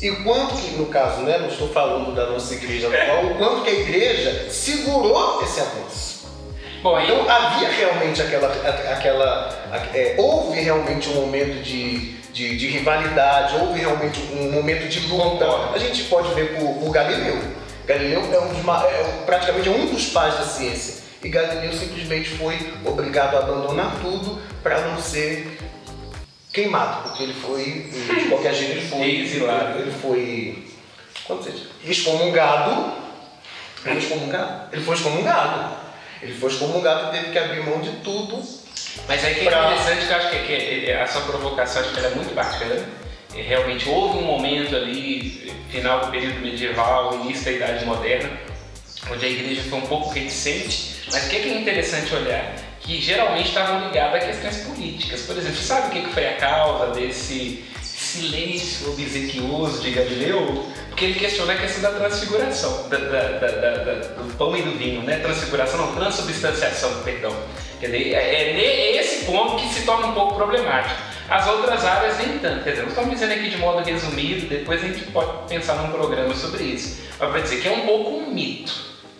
E 0.00 0.10
quanto 0.22 0.54
que, 0.54 0.76
no 0.76 0.86
caso, 0.86 1.22
né, 1.22 1.38
não 1.38 1.48
estou 1.48 1.68
falando 1.68 2.14
da 2.14 2.26
nossa 2.26 2.54
igreja 2.54 2.88
atual, 2.88 3.26
o 3.26 3.34
quanto 3.36 3.64
que 3.64 3.70
a 3.70 3.74
igreja 3.74 4.48
segurou 4.48 5.42
esse 5.42 5.60
avanço. 5.60 6.20
Bom, 6.82 6.98
então 6.98 7.28
havia 7.28 7.68
realmente 7.68 8.22
aquela. 8.22 8.48
aquela 8.90 9.90
é, 9.92 10.14
houve 10.16 10.60
realmente 10.60 11.10
um 11.10 11.14
momento 11.16 11.62
de, 11.62 12.14
de, 12.32 12.56
de, 12.56 12.66
rivalidade, 12.68 13.56
houve 13.56 13.80
realmente 13.80 14.18
um 14.32 14.50
momento 14.50 14.88
de 14.88 15.00
luta. 15.00 15.46
A 15.74 15.78
gente 15.78 16.04
pode 16.04 16.32
ver 16.32 16.56
por, 16.56 16.74
por 16.76 16.90
Galileu. 16.90 17.38
Galileu 17.86 18.20
é, 18.32 18.40
um 18.40 18.48
dos, 18.48 18.84
é 18.84 19.22
praticamente 19.26 19.68
um 19.68 19.86
dos 19.86 20.06
pais 20.06 20.38
da 20.38 20.44
ciência. 20.44 20.99
E 21.22 21.28
Galileu 21.28 21.72
simplesmente 21.72 22.30
foi 22.30 22.74
obrigado 22.84 23.36
a 23.36 23.40
abandonar 23.40 23.96
tudo 24.00 24.40
para 24.62 24.80
não 24.88 25.00
ser 25.00 25.58
queimado, 26.52 27.02
porque 27.02 27.22
ele 27.22 27.34
foi, 27.34 27.90
de 27.90 28.28
qualquer 28.28 28.54
jeito, 28.54 28.72
ele 28.72 28.88
foi 28.88 29.20
exilado, 29.20 29.78
ele 29.78 29.92
foi 29.92 30.70
como 31.30 31.42
você 31.42 31.52
diz, 31.52 31.68
excomungado. 31.84 32.92
Ele 33.84 34.00
foi 34.00 34.02
excomungado? 34.02 34.68
Ele 34.72 34.82
foi 34.82 34.94
excomungado. 34.96 35.76
Ele 36.22 36.34
foi 36.34 36.50
excomungado 36.50 37.08
e 37.08 37.18
teve 37.18 37.32
que 37.32 37.38
abrir 37.38 37.62
mão 37.62 37.80
de 37.80 37.92
tudo. 37.98 38.42
Mas 39.06 39.24
aí 39.24 39.34
que 39.34 39.46
é 39.46 39.50
pra... 39.50 39.72
interessante 39.72 40.06
que 40.06 40.12
eu 40.12 40.16
acho 40.16 40.30
que, 40.30 40.84
que 40.84 40.92
a 40.92 41.06
sua 41.06 41.22
provocação 41.22 41.82
acho 41.82 41.92
que 41.92 42.00
era 42.00 42.10
muito 42.10 42.34
bacana 42.34 42.84
realmente 43.32 43.88
houve 43.88 44.18
um 44.18 44.22
momento 44.22 44.74
ali, 44.74 45.52
final 45.70 46.00
do 46.00 46.10
período 46.10 46.40
medieval, 46.40 47.14
início 47.20 47.44
da 47.44 47.52
Idade 47.52 47.84
Moderna, 47.84 48.28
onde 49.08 49.24
a 49.24 49.28
igreja 49.28 49.62
foi 49.68 49.78
um 49.78 49.86
pouco 49.86 50.10
reticente, 50.10 50.96
mas 51.12 51.26
o 51.26 51.28
que 51.30 51.36
é 51.36 51.58
interessante 51.60 52.14
olhar? 52.14 52.54
Que 52.80 53.00
geralmente 53.00 53.48
estavam 53.48 53.86
ligadas 53.86 54.22
a 54.22 54.26
questões 54.26 54.56
políticas. 54.66 55.22
Por 55.22 55.36
exemplo, 55.36 55.56
sabe 55.56 55.88
o 55.88 56.02
que 56.02 56.12
foi 56.12 56.26
a 56.26 56.36
causa 56.36 56.92
desse 56.92 57.64
silêncio 57.82 58.90
obsequioso 58.90 59.80
de 59.82 59.90
Galileu? 59.90 60.66
Porque 60.88 61.04
ele 61.04 61.14
questiona 61.14 61.52
a 61.52 61.56
questão 61.56 61.82
da 61.82 61.98
transfiguração, 61.98 62.88
da, 62.88 62.96
da, 62.96 63.38
da, 63.38 63.94
do 64.22 64.34
pão 64.36 64.56
e 64.56 64.62
do 64.62 64.72
vinho, 64.72 65.02
né? 65.02 65.18
Transfiguração, 65.18 65.78
não, 65.78 65.94
transubstanciação, 65.94 67.02
perdão. 67.02 67.34
Dizer, 67.80 68.14
é, 68.14 68.50
é 68.60 68.96
esse 69.00 69.24
ponto 69.24 69.56
que 69.56 69.72
se 69.72 69.82
torna 69.82 70.08
um 70.08 70.12
pouco 70.12 70.34
problemático. 70.34 71.00
As 71.30 71.46
outras 71.46 71.84
áreas 71.84 72.18
nem 72.18 72.38
tanto. 72.38 72.64
Quer 72.64 72.70
dizer, 72.70 72.82
nós 72.82 72.90
estamos 72.90 73.10
dizendo 73.12 73.32
aqui 73.34 73.50
de 73.50 73.56
modo 73.58 73.84
resumido, 73.84 74.48
depois 74.48 74.82
a 74.82 74.86
gente 74.88 75.04
pode 75.12 75.30
pensar 75.48 75.74
num 75.74 75.92
programa 75.92 76.34
sobre 76.34 76.64
isso. 76.64 77.02
Mas 77.20 77.30
para 77.30 77.40
dizer 77.40 77.62
que 77.62 77.68
é 77.68 77.70
um 77.70 77.86
pouco 77.86 78.10
um 78.16 78.34
mito 78.34 78.74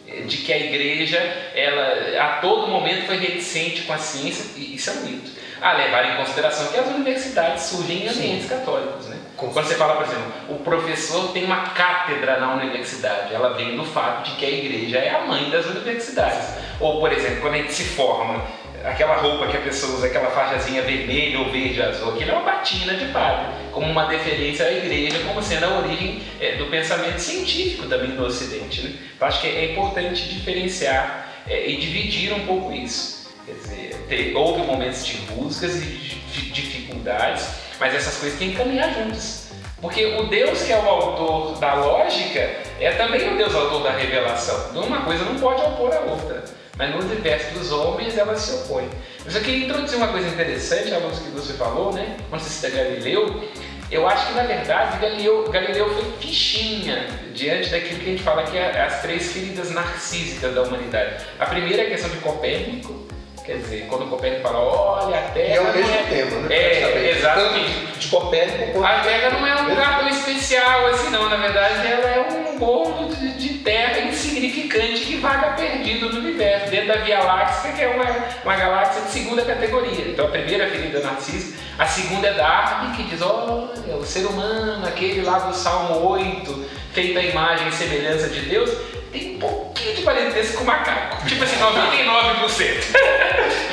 eh, 0.08 0.22
de 0.22 0.38
que 0.38 0.52
a 0.52 0.58
igreja 0.58 1.18
ela 1.54 2.20
a 2.20 2.40
todo 2.40 2.66
momento 2.66 3.06
foi 3.06 3.16
reticente 3.16 3.82
com 3.82 3.92
a 3.92 3.98
ciência, 3.98 4.44
e 4.56 4.74
isso 4.74 4.90
é 4.90 4.92
um 4.94 5.02
mito. 5.02 5.30
A 5.62 5.74
levar 5.74 6.12
em 6.12 6.16
consideração 6.16 6.66
que 6.72 6.78
as 6.78 6.88
universidades 6.88 7.62
surgem 7.64 8.04
em 8.04 8.08
ambientes 8.08 8.42
Sim. 8.42 8.48
católicos. 8.48 9.06
Né? 9.06 9.16
Quando 9.36 9.52
você 9.52 9.74
fala, 9.76 9.94
por 9.94 10.06
exemplo, 10.06 10.32
o 10.48 10.54
professor 10.56 11.32
tem 11.32 11.44
uma 11.44 11.68
cátedra 11.70 12.40
na 12.40 12.54
universidade, 12.54 13.32
ela 13.32 13.54
vem 13.54 13.76
do 13.76 13.84
fato 13.84 14.30
de 14.30 14.36
que 14.36 14.44
a 14.44 14.50
igreja 14.50 14.98
é 14.98 15.14
a 15.14 15.20
mãe 15.20 15.48
das 15.48 15.66
universidades. 15.66 16.48
Ou, 16.80 16.98
por 16.98 17.12
exemplo, 17.12 17.42
quando 17.42 17.54
a 17.54 17.58
gente 17.58 17.72
se 17.72 17.84
forma 17.84 18.42
aquela 18.84 19.16
roupa 19.16 19.46
que 19.46 19.56
a 19.56 19.60
pessoa 19.60 19.96
usa, 19.96 20.06
aquela 20.06 20.30
faixazinha 20.30 20.82
vermelha 20.82 21.38
ou 21.38 21.50
verde 21.50 21.82
azul, 21.82 22.14
aquilo 22.14 22.30
é 22.30 22.34
uma 22.34 22.42
batina 22.42 22.94
de 22.94 23.06
padre, 23.06 23.46
como 23.72 23.86
uma 23.86 24.06
deferência 24.06 24.66
à 24.66 24.72
igreja, 24.72 25.18
como 25.26 25.42
sendo 25.42 25.64
a 25.64 25.78
origem 25.78 26.22
é, 26.40 26.56
do 26.56 26.66
pensamento 26.66 27.18
científico 27.18 27.86
também 27.86 28.10
do 28.10 28.24
Ocidente. 28.24 28.82
Né? 28.82 28.94
Então 29.14 29.28
acho 29.28 29.40
que 29.40 29.48
é 29.48 29.72
importante 29.72 30.28
diferenciar 30.28 31.28
é, 31.46 31.68
e 31.68 31.76
dividir 31.76 32.32
um 32.32 32.46
pouco 32.46 32.72
isso. 32.72 33.28
Quer 33.46 33.52
dizer, 33.52 33.96
ter, 34.08 34.36
houve 34.36 34.62
momentos 34.62 35.04
de 35.06 35.16
buscas 35.32 35.76
e 35.76 35.86
de 35.86 36.50
dificuldades, 36.50 37.48
mas 37.78 37.94
essas 37.94 38.16
coisas 38.18 38.38
têm 38.38 38.50
que 38.50 38.56
caminhar 38.56 38.92
juntas. 38.94 39.50
Porque 39.80 40.04
o 40.04 40.26
Deus 40.26 40.62
que 40.62 40.72
é 40.72 40.78
o 40.78 40.86
autor 40.86 41.58
da 41.58 41.74
lógica 41.74 42.38
é 42.78 42.92
também 42.92 43.32
o 43.32 43.36
Deus 43.36 43.54
autor 43.54 43.82
da 43.82 43.92
revelação. 43.92 44.72
Uma 44.74 45.02
coisa 45.02 45.24
não 45.24 45.36
pode 45.36 45.62
opor 45.62 45.90
a 45.94 46.00
outra. 46.00 46.59
Mas 46.80 46.94
no 46.94 47.02
universo 47.02 47.52
dos 47.52 47.70
homens 47.70 48.16
ela 48.16 48.34
se 48.34 48.54
opõe. 48.54 48.88
Mas 49.22 49.34
eu 49.34 49.42
queria 49.42 49.66
introduzir 49.66 49.98
uma 49.98 50.08
coisa 50.08 50.26
interessante, 50.26 50.94
a 50.94 50.98
que 50.98 51.30
você 51.30 51.52
falou, 51.52 51.92
né? 51.92 52.16
Quando 52.30 52.40
você 52.40 52.48
cita 52.48 52.74
Galileu, 52.74 53.44
eu 53.90 54.08
acho 54.08 54.28
que 54.28 54.32
na 54.32 54.44
verdade 54.44 54.98
Galileu, 54.98 55.46
Galileu 55.50 55.90
foi 55.90 56.10
fichinha 56.18 57.06
diante 57.34 57.68
daquilo 57.68 58.00
que 58.00 58.06
a 58.06 58.12
gente 58.12 58.22
fala 58.22 58.44
que 58.44 58.56
é 58.56 58.80
as 58.80 59.02
três 59.02 59.30
feridas 59.30 59.70
narcísicas 59.70 60.54
da 60.54 60.62
humanidade. 60.62 61.22
A 61.38 61.44
primeira 61.44 61.82
é 61.82 61.86
a 61.86 61.90
questão 61.90 62.08
de 62.08 62.16
Copérnico, 62.16 63.10
Quer 63.44 63.56
dizer, 63.56 63.86
quando 63.88 64.08
Copérnico 64.08 64.42
fala, 64.42 64.58
olha, 64.58 65.18
a 65.18 65.22
Terra. 65.32 65.54
É 65.54 65.60
o 65.60 65.74
mesmo 65.74 65.92
é... 65.92 66.02
tema, 66.04 66.40
né? 66.42 66.54
É, 66.54 67.10
exatamente. 67.10 67.98
De 67.98 68.08
Copérnico. 68.08 68.84
A 68.84 69.00
Terra 69.00 69.30
não 69.30 69.46
é 69.46 69.62
um 69.62 69.68
lugar 69.70 69.98
tão 69.98 70.08
especial 70.08 70.86
assim, 70.86 71.10
não. 71.10 71.28
Na 71.28 71.36
verdade, 71.36 71.86
ela 71.86 72.08
é 72.08 72.26
um 72.30 72.39
bolo 72.60 73.08
de, 73.08 73.32
de 73.32 73.58
terra 73.60 74.00
insignificante 74.00 75.00
que 75.00 75.16
vaga 75.16 75.52
perdido 75.52 76.12
no 76.12 76.20
universo, 76.20 76.70
dentro 76.70 76.88
da 76.88 77.00
Via 77.00 77.20
Láctea, 77.20 77.72
que 77.72 77.82
é 77.82 77.88
uma, 77.88 78.04
uma 78.44 78.56
galáxia 78.56 79.02
de 79.02 79.10
segunda 79.10 79.42
categoria. 79.42 80.06
Então, 80.06 80.26
a 80.26 80.28
primeira 80.28 80.68
ferida 80.68 81.00
narcisa, 81.00 81.56
a 81.78 81.86
segunda 81.86 82.28
é 82.28 82.34
Darwin, 82.34 82.92
que 82.92 83.04
diz: 83.04 83.22
olha, 83.22 83.96
o 83.96 84.04
ser 84.04 84.26
humano, 84.26 84.86
aquele 84.86 85.22
lá 85.22 85.38
do 85.38 85.56
Salmo 85.56 86.06
8, 86.10 86.70
feito 86.92 87.18
a 87.18 87.22
imagem 87.22 87.68
e 87.68 87.72
semelhança 87.72 88.28
de 88.28 88.40
Deus 88.42 88.70
tem 89.10 89.36
um 89.36 89.38
pouquinho 89.40 89.96
de 89.96 90.02
parentesco 90.02 90.58
com 90.58 90.64
o 90.64 90.66
macaco. 90.66 91.26
Tipo 91.26 91.42
assim, 91.42 91.56
99%. 91.56 92.84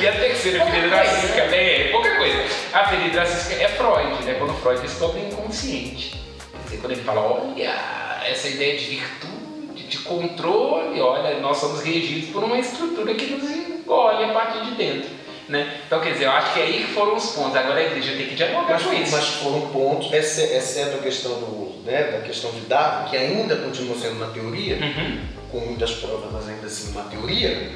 e 0.00 0.08
a 0.08 0.12
terceira 0.12 0.66
ferida 0.66 0.88
narcísica 0.88 1.42
é 1.42 1.88
pouca 1.92 2.16
coisa. 2.16 2.44
A 2.72 2.88
ferida 2.88 3.18
narcísica 3.18 3.62
é 3.62 3.68
Freud, 3.68 4.24
né? 4.24 4.34
Quando 4.34 4.54
Freud 4.54 4.80
descobre 4.80 5.20
o 5.20 5.28
inconsciente. 5.28 6.20
Quer 6.52 6.64
dizer, 6.64 6.76
quando 6.78 6.92
ele 6.92 7.02
fala, 7.02 7.20
olha, 7.20 8.07
essa 8.30 8.48
ideia 8.48 8.76
de 8.78 8.84
virtude, 8.84 9.84
de 9.84 9.98
controle, 9.98 11.00
olha, 11.00 11.38
nós 11.40 11.56
somos 11.56 11.82
regidos 11.82 12.30
por 12.30 12.44
uma 12.44 12.58
estrutura 12.58 13.14
que 13.14 13.26
nos 13.26 13.50
engole 13.50 14.24
a 14.24 14.32
partir 14.32 14.64
de 14.64 14.70
dentro. 14.72 15.18
Né? 15.48 15.80
Então, 15.86 15.98
quer 16.00 16.12
dizer, 16.12 16.26
eu 16.26 16.30
acho 16.32 16.52
que 16.52 16.60
é 16.60 16.62
aí 16.64 16.84
que 16.84 16.92
foram 16.92 17.16
os 17.16 17.30
pontos. 17.30 17.56
Agora 17.56 17.80
a 17.80 17.82
igreja 17.82 18.14
tem 18.16 18.26
que 18.26 18.34
dialogar 18.34 18.74
mas, 18.74 18.82
com 18.82 18.92
isso. 18.92 19.12
Mas 19.12 19.24
foram 19.24 19.60
pontos, 19.68 20.12
exceto 20.12 20.96
a 20.96 21.00
questão, 21.00 21.32
do, 21.40 21.82
né, 21.86 22.02
da 22.12 22.20
questão 22.20 22.50
de 22.50 22.60
Darwin, 22.60 23.08
que 23.08 23.16
ainda 23.16 23.56
continua 23.56 23.96
sendo 23.96 24.16
uma 24.16 24.26
teoria, 24.26 24.76
uhum. 24.76 25.20
com 25.50 25.60
muitas 25.60 25.92
provas, 25.92 26.30
mas 26.30 26.48
ainda 26.48 26.66
assim 26.66 26.90
uma 26.90 27.04
teoria, 27.04 27.70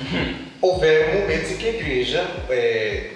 uhum. 0.00 0.36
houveram 0.62 1.20
momentos 1.20 1.50
em 1.50 1.56
que 1.56 1.66
a 1.66 1.70
igreja 1.70 2.24
é, 2.50 3.10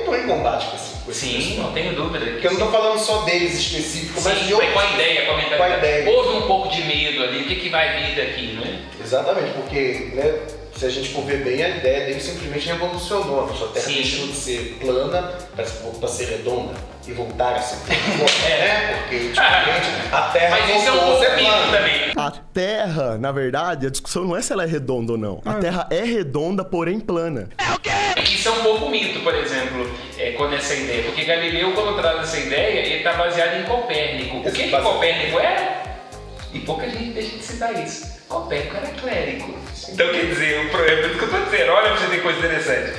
entrou 0.00 0.16
em 0.16 0.26
combate 0.26 0.66
com 0.66 0.76
esse, 0.76 0.90
com 1.04 1.10
esse 1.10 1.20
Sim, 1.20 1.36
pessoal. 1.36 1.66
não 1.66 1.72
tenho 1.72 1.94
dúvida. 1.94 2.26
Porque 2.26 2.46
eu 2.46 2.52
não 2.52 2.58
tô 2.60 2.72
falando 2.72 2.98
só 2.98 3.22
deles 3.22 3.54
específico, 3.54 4.20
mas 4.22 4.38
Sim, 4.38 4.46
de 4.46 4.52
mas 4.54 4.64
outros. 4.64 4.72
com 4.72 4.78
a 4.80 4.90
ideia, 4.92 5.26
com 5.26 5.32
a 5.32 5.36
mentalidade. 5.36 5.58
Com 5.58 5.74
a 5.74 5.78
ideia. 5.78 6.10
Houve 6.10 6.36
um 6.36 6.42
pouco 6.42 6.68
de 6.68 6.82
medo 6.82 7.22
ali, 7.22 7.42
o 7.42 7.46
que, 7.46 7.56
que 7.56 7.68
vai 7.68 8.02
vir 8.02 8.16
daqui, 8.16 8.52
não 8.54 8.64
é? 8.64 8.78
Exatamente, 9.02 9.50
porque 9.52 10.10
né, 10.14 10.38
se 10.76 10.86
a 10.86 10.88
gente 10.88 11.08
for 11.10 11.24
ver 11.24 11.38
bem, 11.44 11.62
a 11.62 11.68
ideia 11.68 12.06
dele 12.06 12.20
simplesmente 12.20 12.66
revolucionou. 12.68 13.44
A 13.44 13.54
sua 13.54 13.68
Terra 13.68 13.86
Sim. 13.86 13.94
deixou 13.94 14.26
de 14.26 14.34
ser 14.34 14.78
plana 14.80 15.32
para 15.54 16.08
ser 16.08 16.24
redonda 16.26 16.91
e 17.06 17.12
voltar 17.12 17.54
a 17.54 17.60
ser 17.60 17.76
é, 18.48 18.96
porque 18.96 19.16
ultimamente 19.16 19.88
a 20.12 20.22
Terra 20.22 20.50
Mas 20.50 20.76
isso 20.76 20.88
é 20.88 20.92
um 20.92 21.18
plana. 21.18 21.76
também. 21.76 22.12
A 22.16 22.30
Terra, 22.30 23.18
na 23.18 23.32
verdade, 23.32 23.86
a 23.86 23.90
discussão 23.90 24.24
não 24.24 24.36
é 24.36 24.42
se 24.42 24.52
ela 24.52 24.62
é 24.62 24.66
redonda 24.66 25.12
ou 25.12 25.18
não. 25.18 25.42
A 25.44 25.54
Terra 25.54 25.88
é 25.90 26.04
redonda, 26.04 26.64
porém 26.64 27.00
plana. 27.00 27.48
Isso 28.22 28.48
é 28.48 28.52
um 28.52 28.62
pouco 28.62 28.88
mito, 28.88 29.20
por 29.20 29.34
exemplo, 29.34 29.90
é, 30.18 30.32
quando 30.32 30.54
essa 30.54 30.74
ideia. 30.74 31.02
Porque 31.04 31.24
Galileu, 31.24 31.72
quando 31.72 31.96
traz 32.00 32.20
essa 32.20 32.38
ideia, 32.38 32.86
ele 32.86 32.96
está 32.96 33.14
baseado 33.14 33.60
em 33.60 33.64
Copérnico. 33.64 34.36
O 34.36 34.42
que, 34.42 34.50
que. 34.50 34.70
Copérnico 34.70 35.38
era? 35.38 35.82
E 36.52 36.60
pouca 36.60 36.88
gente 36.88 37.12
deixa 37.12 37.36
de 37.36 37.42
citar 37.42 37.72
isso. 37.82 38.20
Copérnico 38.28 38.76
era 38.76 38.86
clérigo. 38.88 39.54
Então, 39.88 40.08
quer 40.08 40.26
dizer, 40.26 40.66
o 40.66 40.70
problema, 40.70 41.00
é 41.00 41.06
isso 41.06 41.18
que 41.18 41.24
eu 41.24 41.28
estou 41.28 41.44
dizendo, 41.44 41.72
olha 41.72 41.88
pra 41.90 41.96
você 41.98 42.06
ter 42.06 42.22
coisa 42.22 42.38
interessante. 42.38 42.92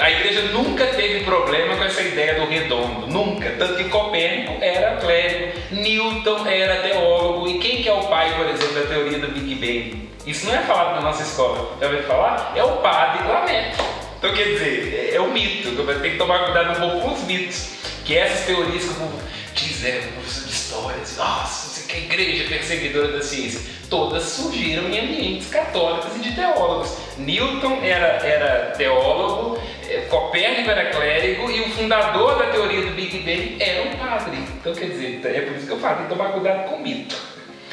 A 0.00 0.10
igreja 0.10 0.42
nunca 0.52 0.86
teve 0.86 1.24
problema 1.24 1.76
com 1.76 1.84
essa 1.84 2.02
ideia 2.02 2.40
do 2.40 2.46
redondo, 2.46 3.06
nunca. 3.06 3.50
Tanto 3.58 3.76
que 3.76 3.84
Copérnico 3.84 4.56
era 4.60 4.96
clérigo, 4.96 5.52
Newton 5.70 6.46
era 6.46 6.82
teólogo, 6.82 7.48
e 7.48 7.58
quem 7.58 7.82
que 7.82 7.88
é 7.88 7.92
o 7.92 8.04
pai, 8.04 8.34
por 8.36 8.48
exemplo, 8.48 8.74
da 8.74 8.86
teoria 8.86 9.18
do 9.18 9.28
Big 9.28 9.54
Bang? 9.54 10.08
Isso 10.26 10.46
não 10.46 10.54
é 10.54 10.58
falado 10.60 10.96
na 10.96 11.02
nossa 11.02 11.22
escola. 11.22 11.76
Já 11.80 11.86
ouviu 11.86 12.02
falar? 12.04 12.52
É 12.56 12.64
o 12.64 12.76
padre 12.78 13.28
Lamé. 13.28 13.72
Então, 14.18 14.32
quer 14.34 14.44
dizer, 14.44 15.10
é, 15.12 15.16
é 15.16 15.20
o 15.20 15.30
mito. 15.30 15.70
Tem 16.00 16.12
que 16.12 16.18
tomar 16.18 16.44
cuidado 16.44 16.78
um 16.78 16.80
pouco 16.80 17.00
com 17.00 17.14
os 17.14 17.24
mitos. 17.24 17.74
Que 18.06 18.16
essas 18.16 18.46
teorias 18.46 18.84
que 18.84 18.90
o 18.90 18.94
povo 18.94 19.20
diz, 19.54 19.84
o 19.84 20.12
professor 20.12 20.44
de 20.44 20.52
história, 20.52 21.02
assim, 21.02 21.16
nossa, 21.18 21.63
a 21.94 21.98
igreja 21.98 22.44
é 22.44 22.48
perseguidora 22.48 23.12
da 23.12 23.22
ciência. 23.22 23.60
Todas 23.88 24.24
surgiram 24.24 24.88
em 24.88 24.98
ambientes 24.98 25.48
católicos 25.48 26.16
e 26.16 26.18
de 26.18 26.34
teólogos. 26.34 26.96
Newton 27.18 27.78
era, 27.82 28.26
era 28.26 28.72
teólogo, 28.76 29.60
eh, 29.88 30.06
Copérnico 30.10 30.70
era 30.70 30.90
clérigo 30.90 31.48
e 31.50 31.60
o 31.60 31.70
fundador 31.70 32.38
da 32.38 32.46
teoria 32.46 32.82
do 32.82 32.90
Big 32.90 33.18
Bang 33.18 33.56
era 33.60 33.88
um 33.88 33.96
padre. 33.96 34.38
Então, 34.38 34.74
quer 34.74 34.86
dizer, 34.86 35.20
é 35.24 35.40
por 35.42 35.56
isso 35.56 35.66
que 35.66 35.72
eu 35.72 35.78
falo, 35.78 35.98
tem 35.98 36.06
que 36.06 36.12
tomar 36.12 36.32
cuidado 36.32 36.68
com 36.68 36.76
o 36.76 36.82
mito. 36.82 37.16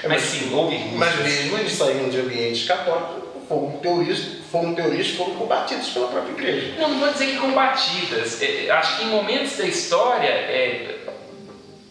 Mas 0.08 0.22
sim, 0.22 0.54
houve 0.54 0.78
Mas 0.96 1.16
mesmo 1.20 1.58
eles 1.58 1.74
saíram 1.74 2.10
de 2.10 2.20
ambientes 2.20 2.68
católicos, 2.68 3.24
foram 3.48 3.72
teorias, 3.82 4.20
foram 4.52 4.74
teorias 4.74 5.08
que 5.08 5.18
foram 5.18 5.36
combatidas 5.36 5.90
pela 5.90 6.08
própria 6.08 6.32
igreja. 6.32 6.74
Não, 6.80 6.90
não 6.90 7.00
vou 7.00 7.12
dizer 7.12 7.28
que 7.28 7.38
combatidas. 7.38 8.42
É, 8.42 8.66
é, 8.66 8.72
acho 8.72 8.98
que 8.98 9.06
em 9.06 9.10
momentos 9.10 9.58
da 9.58 9.66
história 9.66 10.30
é, 10.30 11.01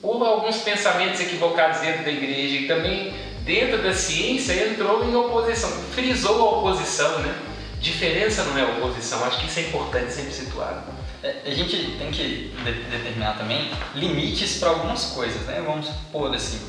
houve 0.02 0.24
alguns 0.24 0.56
pensamentos 0.58 1.20
equivocados 1.20 1.80
dentro 1.80 2.04
da 2.04 2.10
igreja 2.10 2.56
e 2.56 2.68
também 2.68 3.12
dentro 3.44 3.82
da 3.82 3.92
ciência 3.92 4.52
entrou 4.68 5.04
em 5.04 5.14
oposição, 5.14 5.70
frisou 5.94 6.40
a 6.40 6.58
oposição, 6.58 7.18
né? 7.20 7.34
Diferença 7.80 8.44
não 8.44 8.58
é 8.58 8.64
oposição, 8.64 9.24
acho 9.24 9.40
que 9.40 9.46
isso 9.46 9.58
é 9.58 9.62
importante 9.62 10.12
sempre 10.12 10.32
situado. 10.32 10.82
É, 11.22 11.36
A 11.46 11.50
gente 11.50 11.76
tem 11.98 12.10
que 12.10 12.52
de- 12.62 12.72
determinar 12.90 13.36
também 13.38 13.70
limites 13.94 14.58
para 14.58 14.70
algumas 14.70 15.06
coisas, 15.06 15.42
né? 15.46 15.62
Vamos 15.64 15.86
supor 15.86 16.34
assim, 16.34 16.60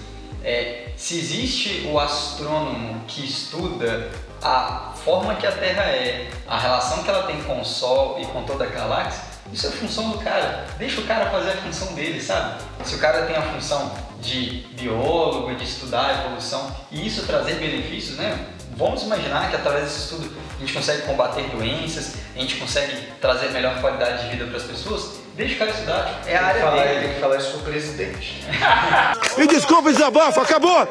é, 0.43 0.89
se 0.95 1.17
existe 1.19 1.87
o 1.91 1.99
astrônomo 1.99 3.03
que 3.07 3.25
estuda 3.25 4.09
a 4.41 4.93
forma 5.03 5.35
que 5.35 5.45
a 5.45 5.51
Terra 5.51 5.83
é, 5.83 6.29
a 6.47 6.57
relação 6.57 7.03
que 7.03 7.09
ela 7.09 7.23
tem 7.23 7.41
com 7.43 7.61
o 7.61 7.65
Sol 7.65 8.17
e 8.19 8.25
com 8.25 8.43
toda 8.43 8.63
a 8.63 8.67
galáxia, 8.67 9.23
isso 9.53 9.67
é 9.67 9.71
função 9.71 10.09
do 10.11 10.17
cara. 10.19 10.65
Deixa 10.77 11.01
o 11.01 11.03
cara 11.05 11.29
fazer 11.29 11.51
a 11.51 11.57
função 11.57 11.93
dele, 11.93 12.21
sabe? 12.21 12.61
Se 12.85 12.95
o 12.95 12.99
cara 12.99 13.25
tem 13.25 13.35
a 13.35 13.41
função 13.41 13.91
de 14.21 14.65
biólogo, 14.79 15.53
de 15.55 15.63
estudar 15.63 16.05
a 16.07 16.25
evolução 16.25 16.75
e 16.91 17.05
isso 17.05 17.25
trazer 17.25 17.55
benefícios, 17.55 18.17
né? 18.17 18.47
Vamos 18.77 19.03
imaginar 19.03 19.49
que 19.49 19.55
através 19.55 19.85
desse 19.85 19.99
estudo 20.03 20.31
a 20.57 20.59
gente 20.59 20.73
consegue 20.73 21.01
combater 21.03 21.43
doenças, 21.49 22.15
a 22.35 22.39
gente 22.39 22.55
consegue 22.55 22.95
trazer 23.19 23.49
melhor 23.49 23.79
qualidade 23.81 24.23
de 24.23 24.29
vida 24.31 24.45
para 24.45 24.57
as 24.57 24.63
pessoas. 24.63 25.19
Deixa 25.35 25.55
o 25.55 25.57
cara 25.59 25.71
estudar, 25.71 26.05
tipo, 26.05 26.29
é 26.29 26.35
a 26.35 26.39
Tem 26.39 26.39
que 26.39 26.45
área 26.45 26.61
falar, 26.61 26.83
dele. 26.83 26.99
tem 27.05 27.13
que 27.13 27.19
falar 27.19 27.37
isso 27.37 27.51
pro 27.51 27.59
presidente. 27.71 28.43
Me 29.37 29.47
desculpe, 29.47 29.91
desabafo, 29.91 30.39
acabou! 30.41 30.87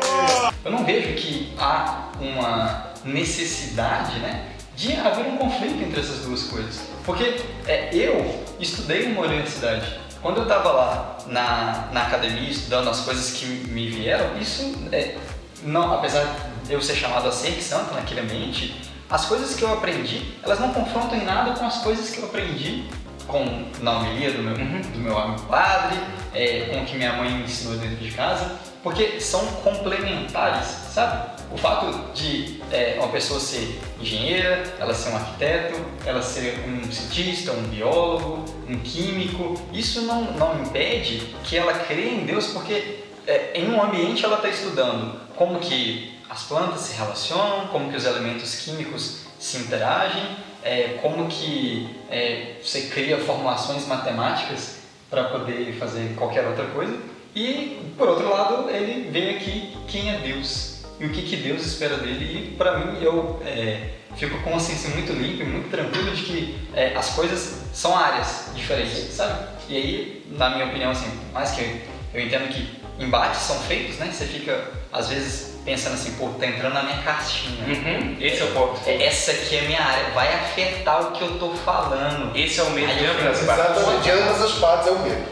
Eu 0.64 0.70
não 0.72 0.84
vejo 0.84 1.14
que 1.14 1.52
há 1.58 2.08
uma 2.20 2.90
necessidade, 3.04 4.18
né, 4.18 4.46
de 4.76 4.96
haver 4.96 5.26
um 5.26 5.36
conflito 5.36 5.82
entre 5.82 6.00
essas 6.00 6.20
duas 6.20 6.42
coisas. 6.44 6.80
Porque 7.04 7.40
é, 7.66 7.90
eu 7.92 8.42
estudei 8.60 9.08
numa 9.08 9.26
universidade. 9.26 10.00
Quando 10.22 10.38
eu 10.38 10.42
estava 10.42 10.70
lá 10.70 11.18
na, 11.26 11.88
na 11.92 12.06
academia 12.06 12.50
estudando 12.50 12.88
as 12.90 13.00
coisas 13.00 13.32
que 13.32 13.46
me 13.46 13.88
vieram, 13.88 14.38
isso 14.38 14.74
é, 14.92 15.16
não, 15.62 15.94
apesar 15.94 16.24
de 16.64 16.72
eu 16.72 16.80
ser 16.82 16.94
chamado 16.94 17.28
a 17.28 17.32
ser 17.32 17.52
santo 17.62 17.94
naquele 17.94 18.20
ambiente, 18.20 18.80
as 19.08 19.24
coisas 19.24 19.56
que 19.56 19.62
eu 19.62 19.72
aprendi, 19.72 20.34
elas 20.42 20.60
não 20.60 20.72
confrontam 20.72 21.18
em 21.18 21.24
nada 21.24 21.58
com 21.58 21.66
as 21.66 21.78
coisas 21.78 22.10
que 22.10 22.18
eu 22.18 22.26
aprendi 22.26 22.84
com, 23.26 23.64
na 23.80 23.98
homilia 23.98 24.32
do 24.32 24.42
meu, 24.42 24.54
do 24.54 24.98
meu 24.98 25.18
amigo 25.18 25.42
padre, 25.42 25.98
é, 26.34 26.68
com 26.72 26.82
o 26.82 26.84
que 26.84 26.96
minha 26.96 27.12
mãe 27.14 27.30
me 27.30 27.44
ensinou 27.44 27.76
dentro 27.78 27.96
de 27.96 28.10
casa, 28.12 28.56
porque 28.82 29.20
são 29.20 29.44
complementares, 29.64 30.66
sabe? 30.66 31.30
O 31.52 31.56
fato 31.56 32.12
de 32.14 32.62
é, 32.70 32.96
uma 32.98 33.08
pessoa 33.08 33.40
ser 33.40 33.80
engenheira, 34.00 34.62
ela 34.78 34.94
ser 34.94 35.10
um 35.10 35.16
arquiteto, 35.16 35.80
ela 36.04 36.22
ser 36.22 36.58
um 36.66 36.90
cientista, 36.90 37.52
um 37.52 37.62
biólogo, 37.64 38.44
um 38.68 38.78
químico, 38.80 39.60
isso 39.72 40.02
não, 40.02 40.32
não 40.32 40.62
impede 40.62 41.34
que 41.44 41.56
ela 41.56 41.72
creia 41.74 42.10
em 42.10 42.24
Deus, 42.24 42.48
porque 42.48 43.00
é, 43.26 43.52
em 43.54 43.70
um 43.70 43.82
ambiente 43.82 44.24
ela 44.24 44.36
está 44.36 44.48
estudando 44.48 45.20
como 45.36 45.58
que 45.60 46.18
as 46.28 46.44
plantas 46.44 46.80
se 46.80 46.96
relacionam, 46.96 47.68
como 47.68 47.90
que 47.90 47.96
os 47.96 48.04
elementos 48.04 48.54
químicos 48.56 49.22
se 49.38 49.58
interagem, 49.58 50.22
é, 50.62 50.98
como 51.02 51.26
que 51.28 51.96
é, 52.10 52.56
você 52.62 52.82
cria 52.82 53.18
formulações 53.18 53.86
matemáticas 53.86 54.80
para 55.08 55.24
poder 55.24 55.74
fazer 55.78 56.14
qualquer 56.16 56.46
outra 56.46 56.66
coisa. 56.66 56.96
E, 57.34 57.92
por 57.96 58.08
outro 58.08 58.28
lado, 58.28 58.70
ele 58.70 59.10
vê 59.10 59.30
aqui 59.30 59.76
quem 59.88 60.10
é 60.10 60.18
Deus 60.18 60.79
e 61.00 61.06
o 61.06 61.08
que, 61.08 61.22
que 61.22 61.36
Deus 61.36 61.64
espera 61.64 61.96
dele. 61.96 62.50
E, 62.52 62.56
para 62.56 62.78
mim, 62.78 63.02
eu 63.02 63.42
é, 63.44 63.88
fico 64.16 64.38
com 64.38 64.50
a 64.50 64.52
consciência 64.52 64.90
muito 64.90 65.12
limpa 65.14 65.42
e 65.42 65.46
muito 65.46 65.70
tranquilo 65.70 66.10
de 66.14 66.22
que 66.22 66.58
é, 66.74 66.94
as 66.94 67.10
coisas 67.14 67.62
são 67.72 67.96
áreas 67.96 68.50
diferentes, 68.54 69.14
sabe? 69.14 69.48
E 69.68 69.76
aí, 69.76 70.26
na 70.28 70.50
minha 70.50 70.66
opinião, 70.66 70.90
assim, 70.90 71.10
mais 71.32 71.52
que 71.52 71.62
eu, 71.62 71.80
eu 72.12 72.26
entendo 72.26 72.48
que 72.52 72.80
embates 73.02 73.40
são 73.40 73.58
feitos, 73.60 73.96
né? 73.96 74.10
Você 74.12 74.26
fica, 74.26 74.62
às 74.92 75.08
vezes, 75.08 75.58
pensando 75.64 75.94
assim, 75.94 76.12
pô, 76.18 76.28
tá 76.38 76.46
entrando 76.46 76.74
na 76.74 76.82
minha 76.82 76.98
caixinha. 76.98 77.64
Uhum, 77.64 78.16
esse 78.20 78.42
é 78.42 78.44
o 78.44 78.52
ponto. 78.52 78.80
É, 78.86 79.06
Essa 79.06 79.30
aqui 79.32 79.56
é 79.56 79.60
a 79.60 79.62
minha 79.62 79.82
área, 79.82 80.10
vai 80.10 80.34
afetar 80.34 81.00
o 81.00 81.12
que 81.12 81.22
eu 81.22 81.38
tô 81.38 81.54
falando. 81.54 82.36
Esse 82.36 82.60
é 82.60 82.62
o 82.62 82.70
medo 82.70 82.92
de 82.92 83.06
ambas 83.06 83.40
as 83.40 83.46
partes. 83.46 83.76
Exatamente, 83.76 84.02
de 84.02 84.10
ambas 84.10 84.42
as 84.42 84.52
partes 84.58 84.88
é 84.88 84.90
o 84.90 84.98
mesmo. 84.98 85.24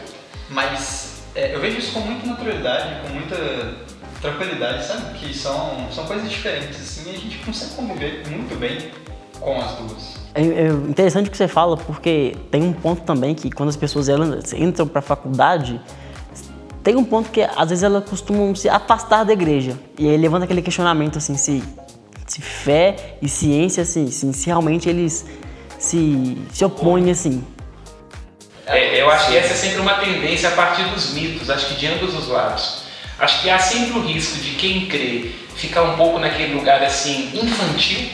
Mas 0.49 1.21
é, 1.35 1.53
eu 1.53 1.59
vejo 1.59 1.77
isso 1.77 1.91
com 1.91 1.99
muita 1.99 2.25
naturalidade, 2.25 3.01
com 3.01 3.09
muita 3.09 3.88
tranquilidade, 4.21 4.85
sabe? 4.85 5.17
Que 5.17 5.33
são, 5.33 5.87
são 5.91 6.05
coisas 6.05 6.29
diferentes, 6.29 6.79
assim, 6.81 7.11
e 7.11 7.15
a 7.15 7.19
gente 7.19 7.37
consegue 7.39 7.71
conviver 7.75 8.23
muito 8.29 8.57
bem 8.59 8.91
com 9.39 9.59
as 9.59 9.75
duas. 9.75 10.19
É, 10.33 10.41
é 10.41 10.67
interessante 10.67 11.27
o 11.27 11.31
que 11.31 11.37
você 11.37 11.47
fala, 11.47 11.77
porque 11.77 12.35
tem 12.51 12.63
um 12.63 12.73
ponto 12.73 13.01
também 13.01 13.33
que 13.33 13.49
quando 13.49 13.69
as 13.69 13.77
pessoas 13.77 14.09
elas 14.09 14.53
entram 14.53 14.87
para 14.87 14.99
a 14.99 15.01
faculdade, 15.01 15.79
tem 16.83 16.95
um 16.95 17.03
ponto 17.03 17.29
que 17.29 17.41
às 17.41 17.69
vezes 17.69 17.83
elas 17.83 18.07
costumam 18.07 18.53
se 18.55 18.69
afastar 18.69 19.23
da 19.23 19.33
igreja. 19.33 19.77
E 19.97 20.09
aí 20.09 20.17
levanta 20.17 20.45
aquele 20.45 20.61
questionamento 20.61 21.17
assim, 21.17 21.35
se, 21.35 21.63
se 22.27 22.41
fé 22.41 23.17
e 23.21 23.27
ciência, 23.27 23.83
assim, 23.83 24.09
se, 24.11 24.31
se 24.33 24.45
realmente 24.45 24.89
eles 24.89 25.25
se, 25.77 26.37
se 26.51 26.63
opõem 26.63 27.09
assim. 27.09 27.43
É, 28.65 29.01
eu 29.01 29.09
acho 29.09 29.31
que 29.31 29.37
essa 29.37 29.53
é 29.53 29.55
sempre 29.55 29.79
uma 29.79 29.95
tendência 29.95 30.49
a 30.49 30.51
partir 30.51 30.83
dos 30.89 31.13
mitos, 31.13 31.49
acho 31.49 31.69
que 31.69 31.75
de 31.75 31.87
ambos 31.87 32.13
os 32.13 32.27
lados. 32.27 32.88
Acho 33.19 33.41
que 33.41 33.49
há 33.49 33.59
sempre 33.59 33.99
o 33.99 34.05
risco 34.05 34.37
de 34.39 34.51
quem 34.51 34.85
crê 34.87 35.31
ficar 35.55 35.81
um 35.83 35.97
pouco 35.97 36.19
naquele 36.19 36.53
lugar 36.53 36.81
assim 36.81 37.31
infantil, 37.33 38.09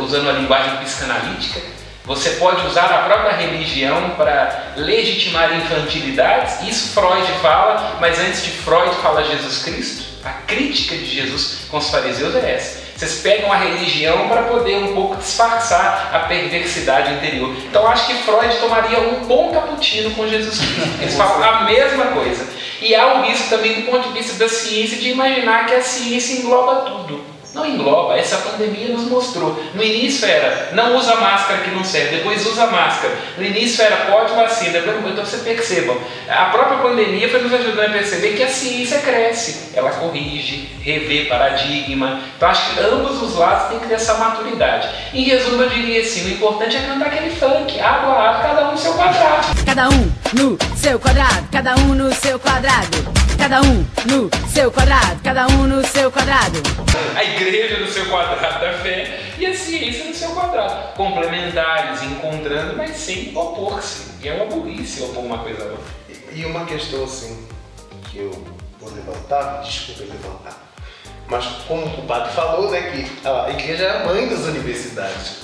usando 0.00 0.30
a 0.30 0.32
linguagem 0.32 0.76
psicanalítica. 0.78 1.60
Você 2.06 2.30
pode 2.30 2.64
usar 2.66 2.84
a 2.84 2.98
própria 2.98 3.36
religião 3.36 4.10
para 4.10 4.74
legitimar 4.76 5.52
infantilidades, 5.56 6.62
isso 6.62 6.94
Freud 6.94 7.26
fala, 7.42 7.96
mas 8.00 8.18
antes 8.18 8.44
de 8.44 8.50
Freud 8.50 8.94
fala 9.02 9.24
Jesus 9.24 9.64
Cristo. 9.64 10.04
A 10.24 10.30
crítica 10.46 10.96
de 10.96 11.06
Jesus 11.06 11.66
com 11.68 11.78
os 11.78 11.90
fariseus 11.90 12.34
é 12.36 12.54
essa. 12.54 12.86
Vocês 12.96 13.20
pegam 13.20 13.52
a 13.52 13.56
religião 13.56 14.28
para 14.28 14.44
poder 14.44 14.76
um 14.76 14.94
pouco 14.94 15.16
disfarçar 15.16 16.10
a 16.12 16.20
perversidade 16.20 17.12
interior. 17.12 17.54
Então 17.68 17.86
acho 17.86 18.06
que 18.06 18.14
Freud 18.22 18.56
tomaria 18.56 19.00
um 19.00 19.24
bom 19.26 19.52
cappuccino 19.52 20.12
com 20.12 20.26
Jesus 20.26 20.58
Cristo. 20.58 21.02
Eles 21.02 21.14
falam 21.14 21.42
a 21.42 21.64
mesma 21.64 22.06
coisa. 22.06 22.55
E 22.80 22.94
há 22.94 23.14
um 23.14 23.22
risco 23.22 23.48
também 23.48 23.80
do 23.80 23.90
ponto 23.90 24.08
de 24.08 24.14
vista 24.14 24.34
da 24.34 24.48
ciência 24.48 24.98
de 24.98 25.10
imaginar 25.10 25.66
que 25.66 25.74
a 25.74 25.82
ciência 25.82 26.40
engloba 26.40 26.82
tudo. 26.82 27.36
Não 27.56 27.64
engloba, 27.64 28.18
essa 28.18 28.36
pandemia 28.36 28.88
nos 28.88 29.08
mostrou. 29.08 29.58
No 29.74 29.82
início 29.82 30.28
era, 30.28 30.72
não 30.72 30.94
usa 30.94 31.16
máscara 31.16 31.62
que 31.62 31.70
não 31.70 31.82
serve, 31.82 32.16
depois 32.16 32.46
usa 32.46 32.66
máscara. 32.66 33.16
No 33.38 33.42
início 33.42 33.82
era, 33.82 33.96
pode 34.10 34.34
vacina, 34.34 34.78
então 34.78 35.24
você 35.24 35.38
percebam. 35.38 35.96
A 36.28 36.46
própria 36.46 36.76
pandemia 36.80 37.30
foi 37.30 37.40
nos 37.40 37.54
ajudando 37.54 37.88
a 37.88 37.92
perceber 37.94 38.36
que 38.36 38.42
a 38.42 38.48
ciência 38.48 38.98
cresce, 38.98 39.70
ela 39.74 39.88
corrige, 39.92 40.68
revê 40.82 41.24
paradigma. 41.24 42.20
Então 42.36 42.46
acho 42.46 42.74
que 42.74 42.80
ambos 42.80 43.22
os 43.22 43.36
lados 43.36 43.70
têm 43.70 43.78
que 43.78 43.86
ter 43.86 43.94
essa 43.94 44.18
maturidade. 44.18 44.90
Em 45.14 45.22
resumo, 45.22 45.62
eu 45.62 45.70
diria 45.70 46.02
assim, 46.02 46.26
o 46.26 46.34
importante 46.34 46.76
é 46.76 46.80
cantar 46.80 47.06
aquele 47.06 47.30
funk, 47.30 47.80
água 47.80 48.12
água, 48.12 48.42
cada 48.42 48.68
um 48.68 48.72
no 48.72 48.78
seu 48.78 48.92
quadrado. 48.92 49.46
Cada 49.64 49.88
um 49.88 50.15
no 50.36 50.58
seu 50.76 50.98
quadrado, 50.98 51.48
cada 51.50 51.74
um 51.76 51.94
no 51.94 52.12
seu 52.14 52.38
quadrado. 52.38 53.16
Cada 53.38 53.60
um 53.60 53.86
no 54.06 54.30
seu 54.48 54.70
quadrado, 54.72 55.20
cada 55.22 55.46
um 55.48 55.64
no 55.66 55.86
seu 55.86 56.10
quadrado. 56.10 56.58
A 57.14 57.22
igreja 57.22 57.78
no 57.80 57.86
seu 57.86 58.06
quadrado 58.06 58.60
da 58.60 58.72
fé 58.78 59.20
e 59.38 59.44
a 59.46 59.54
ciência 59.54 60.04
no 60.06 60.14
seu 60.14 60.30
quadrado. 60.30 60.94
Complementares, 60.94 62.02
encontrando, 62.02 62.76
mas 62.76 62.96
sem 62.96 63.36
opor-se. 63.36 64.06
E 64.22 64.28
é 64.28 64.32
uma 64.34 64.46
burrice 64.46 65.02
opor 65.02 65.22
uma 65.22 65.38
coisa 65.38 65.62
a 65.62 65.66
outra. 65.66 65.84
E 66.32 66.44
uma 66.46 66.64
questão 66.64 67.04
assim, 67.04 67.46
que 68.10 68.18
eu 68.18 68.30
vou 68.80 68.90
levantar, 68.94 69.62
desculpa 69.62 70.04
levantar, 70.12 70.66
mas 71.28 71.44
como 71.68 71.84
o 71.86 72.06
padre 72.06 72.32
falou, 72.32 72.70
né, 72.70 72.80
que 72.90 73.28
a 73.28 73.50
igreja 73.50 73.84
é 73.84 73.96
a 74.02 74.04
mãe 74.06 74.28
das 74.28 74.40
universidades. 74.40 75.42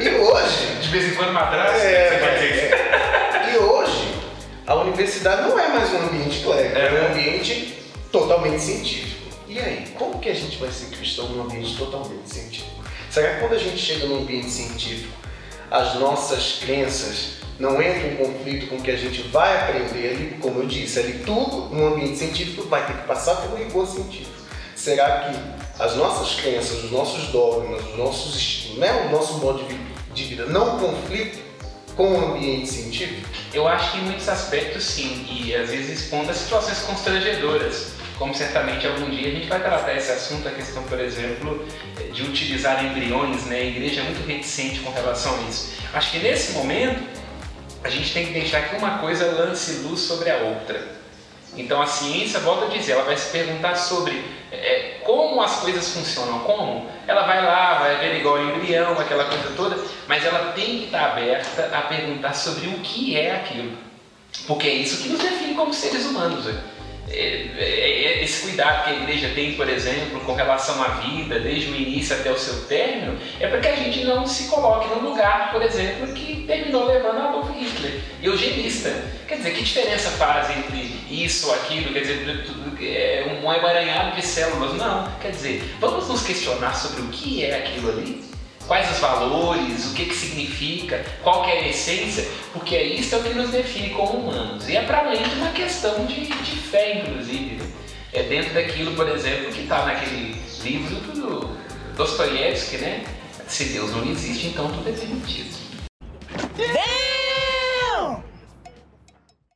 E 0.00 0.08
hoje. 0.08 0.78
De 0.80 0.88
vez 0.88 1.12
em 1.12 1.14
quando 1.14 1.32
madrasta, 1.32 1.76
É, 1.78 2.08
você 2.08 2.18
quer 2.18 2.34
dizer 2.34 2.54
isso? 2.66 2.74
é. 2.74 2.83
A 4.66 4.74
universidade 4.76 5.42
não 5.42 5.58
é 5.60 5.68
mais 5.68 5.92
um 5.92 5.98
ambiente 6.06 6.42
clérigo, 6.42 6.78
é, 6.78 7.02
um 7.02 7.12
ambiente 7.12 7.78
totalmente 8.10 8.62
científico. 8.62 9.30
E 9.46 9.58
aí, 9.58 9.92
como 9.98 10.18
que 10.18 10.30
a 10.30 10.34
gente 10.34 10.56
vai 10.56 10.70
ser 10.70 10.86
cristão 10.86 11.28
num 11.28 11.42
ambiente 11.42 11.76
totalmente 11.76 12.26
científico? 12.32 12.82
Será 13.10 13.34
que 13.34 13.40
quando 13.40 13.52
a 13.52 13.58
gente 13.58 13.76
chega 13.76 14.06
num 14.06 14.22
ambiente 14.22 14.48
científico, 14.48 15.12
as 15.70 15.96
nossas 15.96 16.60
crenças 16.60 17.40
não 17.60 17.72
entram 17.72 18.08
em 18.08 18.16
conflito 18.16 18.68
com 18.68 18.76
o 18.76 18.80
que 18.80 18.90
a 18.90 18.96
gente 18.96 19.20
vai 19.28 19.54
aprender 19.54 20.08
ali? 20.08 20.38
Como 20.40 20.60
eu 20.60 20.66
disse, 20.66 20.98
ali 20.98 21.22
tudo 21.26 21.68
no 21.74 21.88
ambiente 21.88 22.16
científico 22.16 22.66
vai 22.66 22.86
ter 22.86 22.96
que 22.96 23.06
passar 23.06 23.36
pelo 23.42 23.56
rigor 23.56 23.86
científico. 23.86 24.32
Será 24.74 25.28
que 25.28 25.82
as 25.82 25.94
nossas 25.94 26.40
crenças, 26.40 26.84
os 26.84 26.90
nossos 26.90 27.28
dogmas, 27.28 27.84
os 27.84 27.98
nossos, 27.98 28.78
né, 28.78 29.08
o 29.08 29.12
nosso 29.12 29.34
modo 29.34 29.62
de 30.14 30.24
vida 30.24 30.46
não 30.46 30.78
conflitam 30.78 31.43
com 31.96 32.12
o 32.12 32.32
ambiente 32.32 32.68
científico? 32.68 33.28
Eu 33.52 33.68
acho 33.68 33.92
que 33.92 33.98
em 33.98 34.02
muitos 34.02 34.28
aspectos 34.28 34.84
sim, 34.84 35.26
e 35.30 35.54
às 35.54 35.70
vezes 35.70 36.00
expondo 36.00 36.30
a 36.30 36.34
situações 36.34 36.80
constrangedoras, 36.80 37.92
como 38.18 38.34
certamente 38.34 38.86
algum 38.86 39.10
dia 39.10 39.28
a 39.28 39.30
gente 39.32 39.46
vai 39.46 39.60
tratar 39.60 39.94
esse 39.94 40.10
assunto, 40.10 40.46
a 40.46 40.50
questão, 40.50 40.82
por 40.84 41.00
exemplo, 41.00 41.66
de 42.12 42.22
utilizar 42.22 42.84
embriões, 42.84 43.44
né? 43.46 43.56
A 43.56 43.64
igreja 43.64 44.00
é 44.00 44.04
muito 44.04 44.26
reticente 44.26 44.80
com 44.80 44.90
relação 44.90 45.36
a 45.36 45.48
isso. 45.48 45.72
Acho 45.92 46.12
que 46.12 46.18
nesse 46.18 46.52
momento 46.52 47.02
a 47.82 47.90
gente 47.90 48.12
tem 48.12 48.26
que 48.26 48.32
deixar 48.32 48.68
que 48.68 48.76
uma 48.76 48.98
coisa 48.98 49.26
lance 49.26 49.82
luz 49.82 50.00
sobre 50.00 50.30
a 50.30 50.36
outra. 50.38 50.94
Então 51.56 51.80
a 51.80 51.86
ciência, 51.86 52.40
volta 52.40 52.66
a 52.66 52.68
dizer, 52.68 52.92
ela 52.92 53.04
vai 53.04 53.16
se 53.16 53.30
perguntar 53.30 53.76
sobre 53.76 54.24
é, 54.50 54.83
como 55.04 55.42
as 55.42 55.60
coisas 55.60 55.88
funcionam, 55.90 56.40
como? 56.40 56.88
Ela 57.06 57.22
vai 57.26 57.44
lá, 57.44 57.78
vai 57.78 57.96
ver 57.96 58.26
o 58.26 58.50
embrião, 58.50 58.92
aquela 58.98 59.24
coisa 59.24 59.52
toda, 59.56 59.76
mas 60.08 60.24
ela 60.24 60.52
tem 60.52 60.78
que 60.78 60.84
estar 60.86 61.12
aberta 61.12 61.70
a 61.72 61.82
perguntar 61.82 62.34
sobre 62.34 62.68
o 62.68 62.78
que 62.80 63.16
é 63.16 63.36
aquilo. 63.36 63.76
Porque 64.46 64.66
é 64.66 64.74
isso 64.74 65.02
que 65.02 65.08
nos 65.10 65.20
define 65.20 65.54
como 65.54 65.72
seres 65.72 66.06
humanos. 66.06 66.44
né? 66.44 66.60
É, 67.14 67.48
é- 67.58 68.24
esse 68.24 68.42
cuidado 68.42 68.84
que 68.84 68.90
a 68.90 68.94
igreja 68.94 69.30
tem, 69.34 69.52
por 69.54 69.68
exemplo, 69.68 70.20
com 70.20 70.34
relação 70.34 70.82
à 70.82 70.88
vida, 70.88 71.38
desde 71.40 71.70
o 71.70 71.76
início 71.76 72.16
até 72.16 72.30
o 72.30 72.38
seu 72.38 72.64
término, 72.64 73.18
é 73.38 73.46
para 73.46 73.60
que 73.60 73.68
a 73.68 73.76
gente 73.76 74.04
não 74.04 74.26
se 74.26 74.48
coloque 74.48 74.88
num 74.88 75.10
lugar, 75.10 75.52
por 75.52 75.62
exemplo, 75.62 76.12
que 76.14 76.44
terminou 76.46 76.86
levando 76.86 77.18
Adolf 77.18 77.50
Hitler, 77.54 78.00
eugenista. 78.22 78.90
Quer 79.28 79.36
dizer, 79.36 79.50
que 79.52 79.62
diferença 79.62 80.10
faz 80.10 80.50
entre 80.56 80.94
isso, 81.10 81.52
aquilo, 81.52 81.92
quer 81.92 82.00
dizer, 82.00 82.44
é 82.80 83.40
um 83.42 83.52
emaranhado 83.52 84.16
de 84.16 84.22
células? 84.22 84.74
Não, 84.74 85.10
quer 85.20 85.30
dizer, 85.30 85.76
vamos 85.80 86.08
nos 86.08 86.22
questionar 86.22 86.74
sobre 86.74 87.02
o 87.02 87.08
que 87.08 87.44
é 87.44 87.58
aquilo 87.58 87.90
ali? 87.90 88.33
Quais 88.66 88.90
os 88.90 88.98
valores, 88.98 89.90
o 89.90 89.94
que, 89.94 90.06
que 90.06 90.14
significa, 90.14 91.04
qual 91.22 91.44
que 91.44 91.50
é 91.50 91.60
a 91.60 91.68
essência, 91.68 92.26
porque 92.52 92.76
isso 92.76 93.14
é 93.14 93.18
o 93.18 93.22
que 93.22 93.34
nos 93.34 93.50
define 93.50 93.90
como 93.90 94.18
humanos. 94.18 94.68
E 94.68 94.76
é 94.76 94.82
para 94.82 95.00
além 95.00 95.22
de 95.22 95.34
uma 95.36 95.50
questão 95.50 96.06
de, 96.06 96.26
de 96.26 96.56
fé, 96.56 96.98
inclusive. 96.98 97.56
né? 97.56 97.66
É 98.12 98.22
dentro 98.22 98.54
daquilo, 98.54 98.94
por 98.94 99.08
exemplo, 99.08 99.52
que 99.52 99.62
está 99.62 99.84
naquele 99.84 100.36
livro 100.62 100.96
do 101.14 101.50
Dostoiévski, 101.96 102.78
né? 102.78 103.04
Se 103.48 103.64
Deus 103.64 103.90
não 103.90 104.04
existe, 104.10 104.46
então 104.46 104.70
tudo 104.70 104.88
é 104.88 104.92
permitido. 104.92 105.54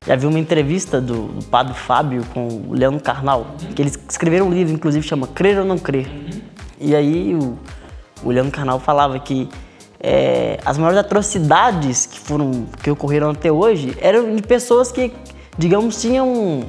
Já 0.06 0.16
vi 0.16 0.26
uma 0.26 0.38
entrevista 0.38 1.00
do, 1.00 1.28
do 1.28 1.44
padre 1.44 1.74
Fábio 1.74 2.24
com 2.32 2.48
o 2.48 2.72
Leandro 2.72 3.00
Carnal, 3.00 3.46
que 3.76 3.82
eles 3.82 3.98
escreveram 4.08 4.48
um 4.48 4.52
livro, 4.52 4.74
inclusive, 4.74 5.06
chama 5.06 5.26
Crer 5.26 5.58
ou 5.58 5.64
Não 5.64 5.78
Crer. 5.78 6.08
E 6.80 6.96
aí 6.96 7.34
o, 7.34 7.58
o 8.22 8.50
Carnal 8.50 8.80
falava 8.80 9.18
que 9.18 9.48
é, 10.00 10.58
as 10.64 10.78
maiores 10.78 10.98
atrocidades 10.98 12.06
que 12.06 12.18
foram 12.18 12.66
que 12.82 12.90
ocorreram 12.90 13.30
até 13.30 13.50
hoje 13.50 13.96
eram 14.00 14.34
de 14.34 14.42
pessoas 14.42 14.92
que, 14.92 15.12
digamos, 15.56 16.00
tinham 16.00 16.64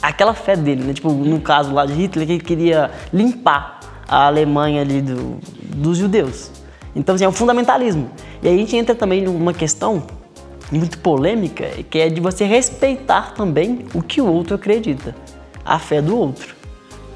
aquela 0.00 0.34
fé 0.34 0.56
dele, 0.56 0.84
né? 0.84 0.92
Tipo, 0.92 1.10
no 1.10 1.40
caso 1.40 1.72
lá 1.72 1.86
de 1.86 1.94
Hitler, 1.94 2.26
que 2.26 2.32
ele 2.34 2.42
queria 2.42 2.90
limpar 3.12 3.80
a 4.06 4.26
Alemanha 4.26 4.82
ali 4.82 5.00
do, 5.00 5.38
dos 5.62 5.98
judeus. 5.98 6.50
Então, 6.94 7.14
assim, 7.14 7.24
é 7.24 7.28
um 7.28 7.32
fundamentalismo. 7.32 8.10
E 8.42 8.48
aí 8.48 8.54
a 8.54 8.58
gente 8.58 8.76
entra 8.76 8.94
também 8.94 9.22
numa 9.22 9.52
questão 9.52 10.06
muito 10.70 10.98
polêmica, 10.98 11.68
que 11.90 11.98
é 11.98 12.08
de 12.08 12.20
você 12.20 12.44
respeitar 12.44 13.34
também 13.34 13.86
o 13.94 14.02
que 14.02 14.20
o 14.20 14.26
outro 14.26 14.54
acredita, 14.54 15.14
a 15.64 15.78
fé 15.78 16.00
do 16.00 16.16
outro. 16.16 16.54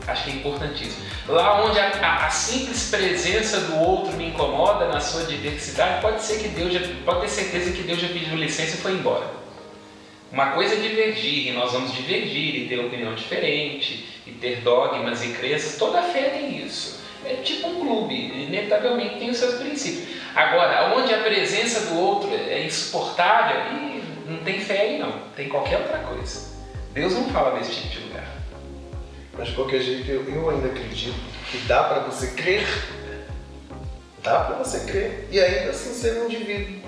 Acho 0.07 0.25
que 0.25 0.31
é 0.31 0.35
importantíssimo. 0.37 1.08
Lá 1.29 1.63
onde 1.65 1.79
a, 1.79 1.89
a- 2.01 2.27
a 2.27 2.31
simples 2.31 2.89
presença 2.91 3.61
do 3.61 3.79
outro 3.79 4.13
me 4.15 4.29
incomoda 4.29 4.89
na 4.89 4.99
sua 4.99 5.25
diversidade, 5.25 6.01
pode 6.01 6.23
ser 6.23 6.39
que 6.41 6.49
Deus 6.49 6.73
já, 6.73 6.81
pode 7.05 7.21
ter 7.21 7.29
certeza 7.29 7.71
que 7.73 7.83
Deus 7.83 8.01
já 8.01 8.09
pediu 8.09 8.35
licença 8.37 8.77
e 8.77 8.81
foi 8.81 8.93
embora. 8.93 9.27
Uma 10.33 10.53
coisa 10.53 10.75
é 10.75 10.79
divergir, 10.79 11.49
e 11.49 11.53
nós 11.53 11.73
vamos 11.73 11.93
divergir 11.93 12.55
e 12.55 12.69
ter 12.69 12.79
opinião 12.81 13.15
diferente, 13.15 14.07
e 14.27 14.31
ter 14.33 14.61
dogmas 14.61 15.23
e 15.23 15.29
crenças, 15.29 15.77
toda 15.79 16.03
fé 16.03 16.31
tem 16.31 16.65
isso. 16.65 16.99
É 17.25 17.35
tipo 17.37 17.69
um 17.69 17.81
clube, 17.81 18.15
inevitavelmente 18.15 19.19
tem 19.19 19.31
os 19.31 19.37
seus 19.39 19.55
princípios. 19.57 20.09
Agora, 20.35 20.95
onde 20.97 21.13
a 21.13 21.19
presença 21.19 21.81
do 21.93 21.99
outro 21.99 22.31
é 22.33 22.65
insuportável, 22.65 23.61
e 23.73 24.03
não 24.31 24.39
tem 24.39 24.61
fé 24.61 24.81
aí 24.83 24.99
não, 24.99 25.13
tem 25.37 25.49
qualquer 25.49 25.79
outra 25.79 25.99
coisa. 25.99 26.57
Deus 26.93 27.13
não 27.15 27.29
fala 27.31 27.59
nesse 27.59 27.73
tipo 27.73 27.89
de. 27.89 28.08
Mas 29.39 29.49
de 29.49 29.55
qualquer 29.55 29.81
jeito, 29.81 30.11
eu, 30.11 30.29
eu 30.29 30.51
ainda 30.51 30.67
acredito 30.67 31.15
que 31.49 31.59
dá 31.59 31.85
para 31.85 32.01
você 32.01 32.27
crer. 32.33 32.67
Dá 34.21 34.41
para 34.41 34.57
você 34.57 34.81
crer. 34.81 35.29
E 35.31 35.39
ainda 35.39 35.71
assim 35.71 35.95
ser 35.95 36.21
um 36.21 36.25
indivíduo 36.27 36.81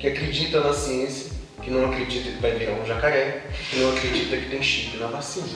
que 0.00 0.08
acredita 0.08 0.60
na 0.60 0.74
ciência, 0.74 1.30
que 1.62 1.70
não 1.70 1.88
acredita 1.90 2.30
que 2.32 2.42
vai 2.42 2.50
virar 2.50 2.72
um 2.72 2.84
jacaré, 2.84 3.44
que 3.70 3.78
não 3.78 3.96
acredita 3.96 4.36
que 4.36 4.50
tem 4.50 4.60
chip 4.60 4.96
na 4.96 5.06
vacina. 5.06 5.46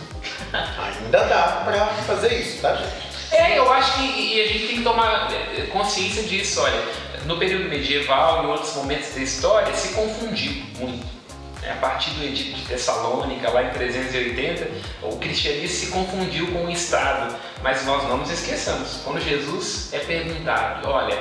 Ainda 1.04 1.24
dá 1.24 1.62
para 1.66 1.86
fazer 2.04 2.32
isso, 2.34 2.62
tá, 2.62 2.76
gente? 2.76 3.08
É, 3.30 3.58
eu 3.58 3.70
acho 3.70 3.98
que 3.98 4.04
e 4.04 4.40
a 4.40 4.46
gente 4.46 4.66
tem 4.68 4.76
que 4.78 4.84
tomar 4.84 5.30
eh, 5.30 5.66
consciência 5.66 6.22
disso. 6.22 6.62
Olha, 6.62 6.82
no 7.26 7.36
período 7.36 7.68
medieval 7.68 8.42
e 8.42 8.46
em 8.46 8.50
outros 8.50 8.74
momentos 8.76 9.14
da 9.14 9.20
história 9.20 9.74
se 9.74 9.92
confundiu 9.92 10.62
muito. 10.78 11.17
Né? 11.62 11.72
A 11.72 11.76
partir 11.76 12.10
do 12.10 12.24
Edito 12.24 12.56
de 12.56 12.66
Tessalônica, 12.66 13.50
lá 13.50 13.64
em 13.64 13.70
380, 13.70 14.70
o 15.02 15.16
cristianismo 15.16 15.68
se 15.68 15.86
confundiu 15.88 16.52
com 16.52 16.66
o 16.66 16.70
Estado. 16.70 17.34
Mas 17.62 17.84
nós 17.84 18.04
não 18.04 18.18
nos 18.18 18.30
esqueçamos. 18.30 19.00
Quando 19.04 19.20
Jesus 19.20 19.92
é 19.92 19.98
perguntado, 19.98 20.88
olha, 20.88 21.18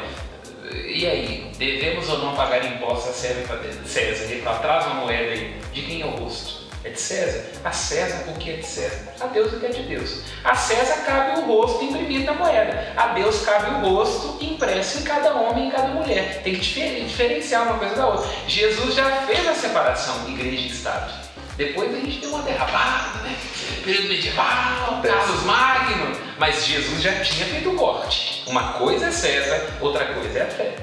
e 0.71 1.05
aí, 1.05 1.51
devemos 1.57 2.09
ou 2.09 2.19
não 2.19 2.35
pagar 2.35 2.65
impostos 2.65 3.09
a 3.09 3.13
César? 3.13 4.23
Ele 4.23 4.41
traz 4.61 4.85
uma 4.87 4.95
moeda 4.95 5.31
aí. 5.31 5.59
De 5.73 5.81
quem 5.81 6.01
é 6.01 6.05
o 6.05 6.09
rosto? 6.09 6.56
É 6.87 6.91
de 6.91 7.01
César? 7.01 7.43
A 7.65 7.71
César 7.71 8.23
o 8.29 8.33
que 8.35 8.49
é 8.49 8.53
de 8.57 8.65
César? 8.65 9.13
A 9.19 9.25
Deus 9.27 9.51
o 9.51 9.59
que 9.59 9.65
é 9.65 9.69
de 9.69 9.83
Deus. 9.83 10.21
A 10.41 10.55
César 10.55 11.03
cabe 11.05 11.41
o 11.41 11.45
rosto 11.45 11.83
imprimido 11.83 12.25
na 12.25 12.33
moeda. 12.33 12.93
A 12.95 13.07
Deus 13.07 13.41
cabe 13.41 13.85
o 13.85 13.89
rosto 13.89 14.37
impresso 14.41 14.99
em 14.99 15.03
cada 15.03 15.33
homem 15.33 15.67
e 15.67 15.71
cada 15.71 15.89
mulher. 15.89 16.41
Tem 16.43 16.53
que 16.55 16.61
difer- 16.61 17.03
diferenciar 17.03 17.63
uma 17.63 17.77
coisa 17.77 17.95
da 17.95 18.07
outra. 18.07 18.29
Jesus 18.47 18.95
já 18.95 19.11
fez 19.23 19.45
a 19.45 19.53
separação 19.53 20.29
igreja 20.29 20.55
e 20.61 20.67
Estado. 20.69 21.13
Depois 21.57 21.93
a 21.93 21.97
gente 21.99 22.19
deu 22.19 22.29
uma 22.29 22.43
derrapada, 22.43 23.19
né? 23.23 23.35
Período 23.83 24.07
medieval, 24.09 25.01
Carlos 25.03 25.43
Magno. 25.43 26.15
Mas 26.39 26.65
Jesus 26.65 27.01
já 27.01 27.19
tinha 27.19 27.47
feito 27.47 27.69
o 27.71 27.75
corte. 27.75 28.43
Uma 28.47 28.73
coisa 28.73 29.07
é 29.07 29.11
César, 29.11 29.61
outra 29.81 30.05
coisa 30.13 30.39
é 30.39 30.41
a 30.43 30.47
fé. 30.47 30.75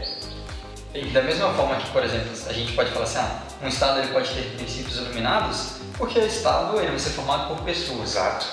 E 0.92 1.06
da 1.06 1.22
mesma 1.22 1.52
forma 1.54 1.76
que, 1.76 1.88
por 1.90 2.04
exemplo, 2.04 2.28
a 2.46 2.52
gente 2.52 2.72
pode 2.72 2.90
falar 2.90 3.04
assim, 3.04 3.18
ah, 3.18 3.42
um 3.62 3.68
Estado 3.68 4.00
ele 4.00 4.08
pode 4.08 4.30
ter 4.32 4.42
princípios 4.56 4.96
iluminados, 4.96 5.83
porque 5.96 6.18
o 6.18 6.26
Estado 6.26 6.78
ele 6.78 6.88
vai 6.88 6.98
ser 6.98 7.10
formado 7.10 7.54
por 7.54 7.64
pessoas. 7.64 8.10
Exato. 8.10 8.46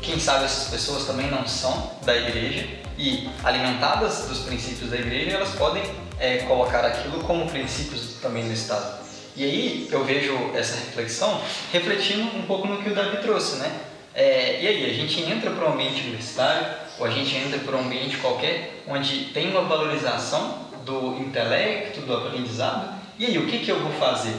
quem 0.00 0.18
sabe 0.18 0.44
essas 0.44 0.68
pessoas 0.68 1.04
também 1.04 1.30
não 1.30 1.46
são 1.46 1.92
da 2.04 2.14
igreja 2.14 2.66
e 2.98 3.28
alimentadas 3.42 4.26
dos 4.28 4.40
princípios 4.40 4.90
da 4.90 4.96
igreja, 4.96 5.36
elas 5.36 5.50
podem 5.50 5.82
é, 6.18 6.38
colocar 6.38 6.84
aquilo 6.84 7.24
como 7.24 7.48
princípios 7.48 8.16
também 8.20 8.46
do 8.46 8.52
Estado. 8.52 9.02
E 9.36 9.42
aí 9.42 9.88
eu 9.90 10.04
vejo 10.04 10.32
essa 10.54 10.76
reflexão 10.76 11.40
refletindo 11.72 12.36
um 12.36 12.42
pouco 12.42 12.68
no 12.68 12.82
que 12.82 12.90
o 12.90 12.94
Davi 12.94 13.16
trouxe, 13.18 13.56
né? 13.56 13.80
É, 14.14 14.62
e 14.62 14.68
aí, 14.68 14.90
a 14.90 14.94
gente 14.94 15.20
entra 15.22 15.50
para 15.50 15.68
um 15.68 15.72
ambiente 15.72 16.02
universitário, 16.02 16.68
ou 17.00 17.06
a 17.06 17.10
gente 17.10 17.34
entra 17.36 17.58
para 17.58 17.76
um 17.76 17.80
ambiente 17.80 18.16
qualquer, 18.18 18.84
onde 18.86 19.24
tem 19.34 19.50
uma 19.50 19.62
valorização 19.62 20.68
do 20.84 21.16
intelecto, 21.18 22.00
do 22.02 22.14
aprendizado, 22.14 22.94
e 23.18 23.26
aí, 23.26 23.38
o 23.38 23.48
que, 23.48 23.58
que 23.58 23.70
eu 23.70 23.80
vou 23.80 23.92
fazer? 23.92 24.34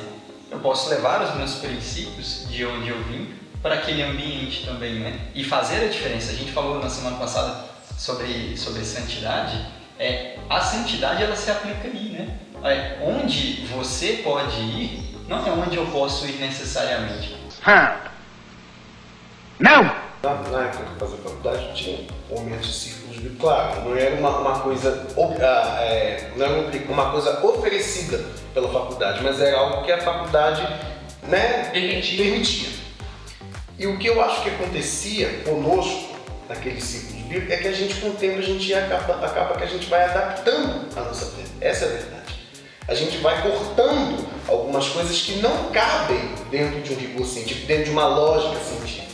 Eu 0.51 0.59
posso 0.59 0.89
levar 0.89 1.21
os 1.21 1.35
meus 1.35 1.55
princípios 1.55 2.47
de 2.49 2.65
onde 2.65 2.89
eu 2.89 3.03
vim 3.03 3.33
para 3.61 3.75
aquele 3.75 4.03
ambiente 4.03 4.65
também, 4.65 4.99
né? 4.99 5.19
E 5.33 5.43
fazer 5.43 5.85
a 5.85 5.87
diferença. 5.87 6.31
A 6.31 6.35
gente 6.35 6.51
falou 6.51 6.79
na 6.79 6.89
semana 6.89 7.17
passada 7.17 7.65
sobre, 7.97 8.55
sobre 8.57 8.83
santidade, 8.85 9.65
é, 9.97 10.37
a 10.49 10.59
santidade 10.59 11.23
ela 11.23 11.35
se 11.35 11.49
aplica 11.49 11.87
ali, 11.87 12.09
né? 12.09 12.39
É, 12.63 12.97
onde 13.01 13.65
você 13.67 14.21
pode 14.23 14.59
ir, 14.59 15.17
não 15.27 15.45
é 15.45 15.51
onde 15.51 15.77
eu 15.77 15.85
posso 15.87 16.27
ir 16.27 16.33
necessariamente. 16.39 17.35
Não! 19.59 19.95
Na, 20.25 20.33
na 20.49 20.63
época 20.65 20.85
que 20.85 20.91
eu 21.03 21.07
fazia 21.07 21.23
faculdade, 21.23 21.75
tinha 21.75 22.07
momentos 22.31 22.67
de 22.67 22.73
círculos 22.73 23.21
de 23.21 23.29
claro, 23.37 23.81
não 23.81 23.95
era 23.95 24.15
uma, 24.15 24.39
uma 24.39 24.59
coisa 24.59 25.05
ah, 25.39 25.83
é, 25.83 26.31
não 26.35 26.43
era 26.47 26.55
uma 26.89 27.11
coisa 27.11 27.45
oferecida 27.45 28.25
pela 28.51 28.67
faculdade, 28.73 29.21
mas 29.21 29.39
era 29.39 29.55
algo 29.55 29.83
que 29.85 29.91
a 29.91 30.01
faculdade 30.01 30.67
né, 31.27 31.69
Permitia. 31.71 32.17
permitia. 32.17 32.69
E 33.77 33.85
o 33.85 33.99
que 33.99 34.07
eu 34.07 34.19
acho 34.19 34.41
que 34.41 34.49
acontecia 34.49 35.29
conosco 35.45 36.15
naqueles 36.49 36.83
ciclos 36.83 37.21
bíblicos 37.21 37.51
é 37.51 37.57
que 37.57 37.67
a 37.67 37.73
gente, 37.73 37.93
com 37.95 38.07
o 38.07 38.13
tempo, 38.13 38.39
a 38.39 38.41
gente 38.41 38.73
acaba, 38.73 39.23
acaba 39.23 39.55
que 39.57 39.63
a 39.63 39.67
gente 39.67 39.85
vai 39.87 40.05
adaptando 40.05 40.87
a 40.95 41.01
nossa 41.01 41.25
fé. 41.27 41.43
Essa 41.61 41.85
é 41.85 41.87
a 41.87 41.91
verdade. 41.91 42.35
A 42.87 42.95
gente 42.95 43.17
vai 43.17 43.43
cortando 43.43 44.27
algumas 44.47 44.87
coisas 44.87 45.21
que 45.21 45.35
não 45.39 45.69
cabem 45.71 46.33
dentro 46.49 46.81
de 46.81 46.93
um 46.93 46.97
rigor 46.97 47.25
científico, 47.27 47.67
dentro 47.67 47.85
de 47.85 47.91
uma 47.91 48.07
lógica 48.07 48.59
científica. 48.63 49.04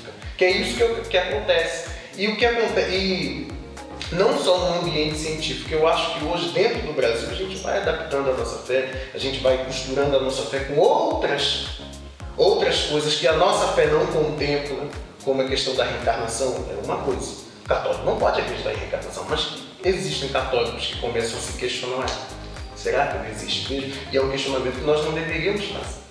Que 0.41 0.45
é 0.45 0.51
isso 0.57 0.75
que, 0.75 0.81
eu- 0.81 0.95
que 1.03 1.15
acontece. 1.19 1.87
E 2.17 2.27
o 2.27 2.35
que 2.35 2.43
acontece. 2.43 2.89
E 2.95 3.47
não 4.11 4.35
só 4.43 4.57
no 4.57 4.79
ambiente 4.79 5.15
científico, 5.15 5.71
eu 5.71 5.87
acho 5.87 6.17
que 6.17 6.25
hoje, 6.25 6.49
dentro 6.49 6.79
do 6.81 6.93
Brasil, 6.93 7.29
a 7.29 7.33
gente 7.35 7.57
vai 7.57 7.77
adaptando 7.77 8.31
a 8.31 8.33
nossa 8.33 8.57
fé, 8.65 9.09
a 9.13 9.19
gente 9.19 9.37
vai 9.41 9.63
costurando 9.63 10.17
a 10.17 10.19
nossa 10.19 10.41
fé 10.49 10.61
com 10.61 10.79
outras, 10.79 11.67
outras 12.35 12.85
coisas 12.85 13.13
que 13.13 13.27
a 13.27 13.33
nossa 13.33 13.67
fé 13.73 13.85
não 13.85 14.03
contempla, 14.07 14.87
como 15.23 15.43
a 15.43 15.47
questão 15.47 15.75
da 15.75 15.83
reencarnação, 15.83 16.65
é 16.71 16.83
uma 16.85 16.97
coisa. 17.03 17.35
O 17.63 17.67
católico 17.67 18.03
não 18.03 18.17
pode 18.17 18.41
acreditar 18.41 18.73
em 18.73 18.77
reencarnação, 18.77 19.27
mas 19.29 19.47
existem 19.85 20.29
católicos 20.29 20.87
que 20.87 20.97
começam 21.01 21.37
a 21.37 21.41
se 21.43 21.53
questionar. 21.59 22.07
Será 22.75 23.05
que 23.05 23.17
não 23.19 23.29
existe 23.29 23.71
mesmo? 23.71 23.93
E 24.11 24.17
é 24.17 24.21
um 24.23 24.31
questionamento 24.31 24.73
que 24.73 24.85
nós 24.85 25.05
não 25.05 25.11
deveríamos 25.13 25.63
fazer. 25.65 26.01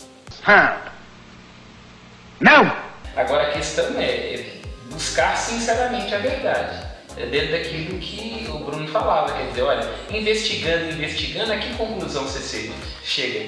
Agora 3.17 3.49
a 3.49 3.53
questão 3.53 3.87
é 3.99 4.45
buscar 4.91 5.37
sinceramente 5.37 6.15
a 6.15 6.19
verdade. 6.19 6.91
É 7.17 7.27
dentro 7.27 7.53
daquilo 7.53 7.99
que 7.99 8.47
o 8.51 8.59
Bruno 8.61 8.87
falava, 8.89 9.33
quer 9.33 9.49
dizer, 9.49 9.63
olha, 9.63 9.89
investigando, 10.11 10.93
investigando, 10.93 11.53
a 11.53 11.57
que 11.57 11.75
conclusão 11.75 12.23
você 12.23 12.71
chega? 13.03 13.47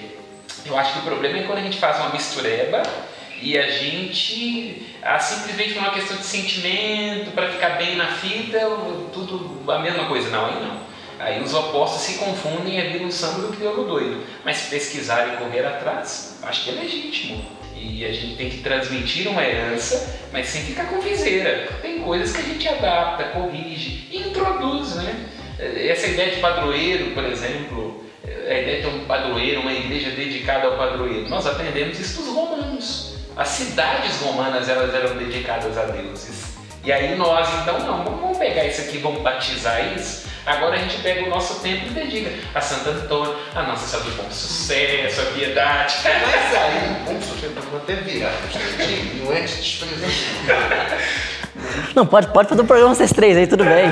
Eu 0.67 0.77
acho 0.77 0.93
que 0.95 0.99
o 0.99 1.03
problema 1.03 1.39
é 1.39 1.43
quando 1.45 1.59
a 1.59 1.63
gente 1.63 1.79
faz 1.79 1.99
uma 1.99 2.11
mistureba 2.11 2.83
e 3.41 3.57
a 3.59 3.71
gente, 3.71 4.87
ah, 5.03 5.19
simplesmente 5.19 5.75
por 5.75 5.81
uma 5.81 5.93
questão 5.93 6.17
de 6.17 6.25
sentimento, 6.25 7.31
para 7.33 7.51
ficar 7.51 7.71
bem 7.71 7.97
na 7.97 8.07
fita, 8.07 8.59
tudo 9.13 9.71
a 9.71 9.79
mesma 9.79 10.07
coisa. 10.07 10.29
Não, 10.31 10.47
aí 10.47 10.61
não. 10.61 10.81
Aí 11.19 11.41
os 11.41 11.55
opostos 11.55 12.03
se 12.03 12.19
confundem 12.19 12.75
e 12.75 12.81
é 12.81 12.91
vira 12.91 13.05
um 13.05 13.11
samba 13.11 13.47
do 13.47 13.57
crioulo 13.57 13.85
doido. 13.85 14.25
Mas 14.45 14.63
pesquisar 14.63 15.29
e 15.29 15.37
correr 15.37 15.65
atrás, 15.65 16.39
acho 16.43 16.65
que 16.65 16.71
é 16.71 16.75
legítimo. 16.75 17.62
E 17.83 18.05
a 18.05 18.13
gente 18.13 18.37
tem 18.37 18.49
que 18.49 18.59
transmitir 18.59 19.29
uma 19.29 19.45
herança, 19.45 20.21
mas 20.33 20.47
sem 20.47 20.63
ficar 20.63 20.85
com 20.85 21.01
viseira. 21.01 21.69
Tem 21.83 22.01
coisas 22.01 22.33
que 22.33 22.41
a 22.41 22.45
gente 22.45 22.69
adapta, 22.69 23.25
corrige 23.25 24.09
introduz, 24.13 24.95
né? 24.97 25.27
Essa 25.59 26.07
ideia 26.09 26.31
de 26.31 26.41
padroeiro, 26.41 27.13
por 27.13 27.25
exemplo, 27.25 28.05
a 28.25 28.59
ideia 28.59 28.83
de 28.83 28.87
um 28.89 29.05
padroeiro, 29.05 29.61
uma 29.61 29.73
igreja 29.73 30.11
dedicada 30.11 30.67
ao 30.67 30.77
padroeiro. 30.77 31.29
Nós 31.29 31.47
aprendemos 31.47 31.99
isso 31.99 32.23
dos 32.23 32.33
romanos. 32.33 33.17
As 33.37 33.49
cidades 33.49 34.21
romanas 34.21 34.69
elas 34.69 34.95
eram 34.95 35.17
dedicadas 35.17 35.77
a 35.79 35.85
deuses. 35.85 36.57
E 36.85 36.93
aí 36.93 37.17
nós, 37.17 37.49
então, 37.63 37.79
não, 37.81 38.05
vamos 38.05 38.39
pegar 38.39 38.65
isso 38.65 38.83
aqui, 38.83 38.99
vamos 38.99 39.23
batizar 39.23 39.95
isso. 39.97 40.29
Agora 40.45 40.75
a 40.75 40.79
gente 40.79 41.01
pega 41.03 41.25
o 41.25 41.31
nosso 41.31 41.61
templo 41.61 41.89
e 41.89 41.95
dedica 41.95 42.31
a 42.55 42.61
Santo 42.61 42.91
Antônio, 42.91 43.37
a 43.55 43.63
Nossa 43.63 43.87
Senhora 43.87 44.11
do 44.11 44.23
Bom 44.23 44.31
Sucesso, 44.31 45.21
a 45.21 45.25
Piedade. 45.27 45.95
Mas 46.03 46.57
aí, 46.57 47.05
vamos 47.07 47.25
sofrer 47.25 47.51
para 47.53 47.63
até 47.79 47.95
virar 47.97 48.33
não 49.23 49.33
é 49.33 49.43
te 49.43 49.57
desprezando. 49.57 50.13
Não, 51.95 52.07
pode, 52.07 52.29
pode 52.29 52.49
fazer 52.49 52.63
um 52.63 52.67
programa 52.67 52.95
vocês 52.95 53.13
três 53.13 53.37
aí, 53.37 53.47
tudo 53.47 53.65
bem. 53.65 53.85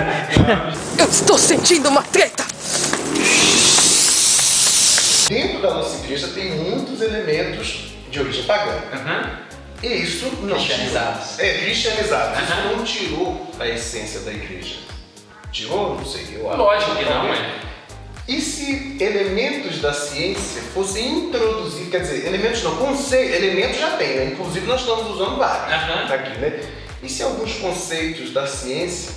Eu 0.99 1.07
estou 1.07 1.39
sentindo 1.39 1.89
uma 1.89 2.03
treta! 2.03 2.45
Dentro 5.29 5.63
da 5.63 5.75
nossa 5.75 6.05
igreja 6.05 6.29
tem 6.29 6.51
muitos 6.57 7.01
elementos 7.01 7.93
de 8.11 8.19
origem 8.19 8.43
pagã. 8.45 8.81
E 9.83 9.87
isso 9.87 10.27
não 10.43 10.57
Cristianizados. 10.57 11.39
É, 11.39 11.59
cristianizados. 11.59 12.43
Isso 12.43 12.77
não 12.77 12.85
tirou 12.85 13.51
a 13.59 13.69
essência 13.69 14.21
da 14.21 14.33
igreja. 14.33 14.77
Tirou? 15.53 15.97
Não 15.97 16.05
sei. 16.05 16.27
Eu. 16.33 16.57
Lógico 16.57 16.97
que 16.97 17.05
não, 17.05 17.27
é. 17.27 17.61
E 18.31 18.41
se 18.41 18.97
elementos 19.01 19.81
da 19.81 19.93
ciência 19.93 20.63
fossem 20.73 21.27
introduzidos, 21.27 21.91
quer 21.91 22.01
dizer, 22.01 22.27
elementos 22.29 22.63
não, 22.63 22.77
conceitos, 22.77 23.35
elementos 23.35 23.79
já 23.79 23.97
tem, 23.97 24.17
né? 24.17 24.25
Inclusive 24.27 24.67
nós 24.67 24.83
estamos 24.83 25.11
usando 25.11 25.37
vários 25.37 25.73
Aham. 25.73 26.15
aqui, 26.15 26.39
né? 26.39 26.61
E 27.03 27.09
se 27.09 27.25
alguns 27.25 27.55
conceitos 27.55 28.31
da 28.33 28.47
ciência, 28.47 29.15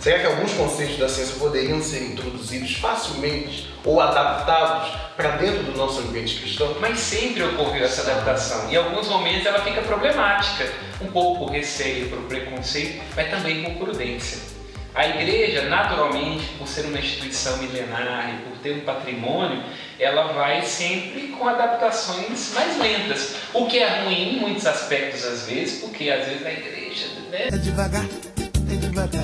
será 0.00 0.20
que 0.20 0.26
alguns 0.26 0.52
conceitos 0.54 0.96
da 0.96 1.10
ciência 1.10 1.34
poderiam 1.38 1.82
ser 1.82 2.04
introduzidos 2.04 2.76
facilmente 2.76 3.70
ou 3.84 4.00
adaptados 4.00 4.94
para 5.14 5.32
dentro 5.32 5.64
do 5.64 5.76
nosso 5.76 6.00
ambiente 6.00 6.40
cristão? 6.40 6.74
Mas 6.80 6.98
sempre 6.98 7.42
ocorreu 7.42 7.84
essa 7.84 8.00
adaptação. 8.00 8.70
Em 8.70 8.76
alguns 8.76 9.08
momentos 9.08 9.44
ela 9.44 9.60
fica 9.60 9.82
problemática, 9.82 10.72
um 11.02 11.08
pouco 11.08 11.44
por 11.44 11.52
receio, 11.52 12.08
por 12.08 12.20
preconceito, 12.20 13.02
mas 13.14 13.28
também 13.28 13.62
por 13.62 13.84
prudência. 13.84 14.55
A 14.96 15.08
igreja, 15.08 15.68
naturalmente, 15.68 16.46
por 16.56 16.66
ser 16.66 16.86
uma 16.86 16.98
instituição 16.98 17.58
milenar 17.58 18.30
e 18.30 18.48
por 18.48 18.58
ter 18.62 18.72
um 18.72 18.80
patrimônio, 18.80 19.62
ela 20.00 20.32
vai 20.32 20.62
sempre 20.62 21.28
com 21.28 21.46
adaptações 21.46 22.54
mais 22.54 22.78
lentas. 22.78 23.36
O 23.52 23.66
que 23.66 23.78
é 23.78 24.00
ruim 24.00 24.36
em 24.36 24.40
muitos 24.40 24.66
aspectos 24.66 25.22
às 25.22 25.46
vezes, 25.46 25.82
porque 25.82 26.08
às 26.08 26.26
vezes 26.26 26.46
a 26.46 26.50
igreja 26.50 27.08
né, 27.30 27.48
É 27.48 27.58
devagar, 27.58 28.06
é 28.06 28.76
devagar, 28.76 29.22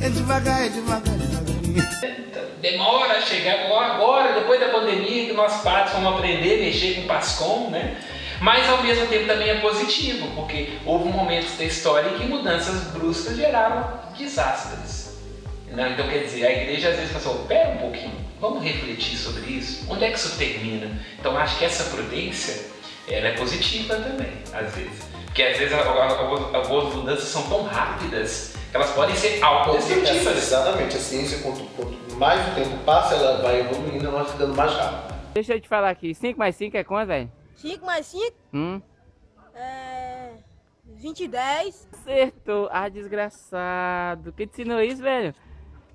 é 0.00 0.08
devagar, 0.08 0.62
é 0.62 0.68
devagar, 0.70 1.18
devagarinho. 1.18 2.58
demora 2.62 3.18
a 3.18 3.20
chegar 3.20 3.66
agora, 3.70 4.32
depois 4.32 4.60
da 4.60 4.70
pandemia, 4.70 5.26
que 5.26 5.34
nós 5.34 5.60
padres 5.60 5.92
vamos 5.92 6.14
aprender 6.14 6.54
a 6.54 6.64
mexer 6.64 6.94
com 6.94 7.02
o 7.02 7.04
PASCOM, 7.04 7.68
né? 7.68 7.98
Mas 8.40 8.66
ao 8.66 8.82
mesmo 8.82 9.06
tempo 9.08 9.26
também 9.26 9.50
é 9.50 9.60
positivo, 9.60 10.26
porque 10.34 10.78
houve 10.86 11.10
momentos 11.10 11.56
da 11.58 11.64
história 11.64 12.08
em 12.08 12.18
que 12.18 12.24
mudanças 12.24 12.84
bruscas 12.92 13.36
geraram 13.36 14.00
desastres. 14.16 15.01
Né? 15.72 15.90
Então 15.92 16.08
quer 16.08 16.18
dizer, 16.24 16.46
a 16.46 16.52
igreja 16.52 16.90
às 16.90 16.96
vezes 16.96 17.12
pensou, 17.12 17.44
pera 17.46 17.70
um 17.70 17.78
pouquinho, 17.78 18.14
vamos 18.40 18.62
refletir 18.62 19.16
sobre 19.16 19.42
isso, 19.50 19.86
onde 19.90 20.04
é 20.04 20.10
que 20.10 20.18
isso 20.18 20.36
termina? 20.38 20.90
Então 21.18 21.36
acho 21.36 21.58
que 21.58 21.64
essa 21.64 21.84
prudência 21.94 22.70
ela 23.08 23.28
é 23.28 23.32
positiva 23.32 23.96
também, 23.96 24.32
às 24.52 24.74
vezes. 24.74 25.02
Porque 25.26 25.42
às 25.42 25.56
vezes 25.58 25.74
algumas 25.74 26.94
mudanças 26.94 27.24
são 27.24 27.42
tão 27.48 27.62
rápidas 27.64 28.54
que 28.70 28.76
elas 28.76 28.90
podem 28.90 29.14
ser 29.16 29.42
autodestrutivas. 29.42 30.36
Exatamente, 30.36 30.96
a 30.96 31.00
ciência, 31.00 31.38
quanto, 31.42 31.64
quanto 31.74 32.14
mais 32.16 32.46
o 32.48 32.54
tempo 32.54 32.76
passa, 32.84 33.14
ela 33.14 33.42
vai 33.42 33.60
evoluindo, 33.60 34.06
ela 34.06 34.22
vai 34.22 34.32
ficando 34.32 34.54
mais 34.54 34.72
rápida. 34.72 35.14
Deixa 35.34 35.54
eu 35.54 35.60
te 35.60 35.68
falar 35.68 35.88
aqui, 35.90 36.14
5 36.14 36.38
mais 36.38 36.54
5 36.56 36.76
é 36.76 36.84
quanto, 36.84 37.08
velho? 37.08 37.32
5 37.56 37.84
mais 37.86 38.06
5 38.06 38.32
Hum? 38.52 38.80
é. 39.54 40.32
20 40.96 41.20
e 41.24 41.28
10. 41.28 41.88
Acertou. 41.92 42.68
Ah, 42.70 42.88
desgraçado. 42.88 44.32
Quem 44.36 44.46
te 44.46 44.52
ensinou 44.62 44.80
isso, 44.80 45.02
velho? 45.02 45.34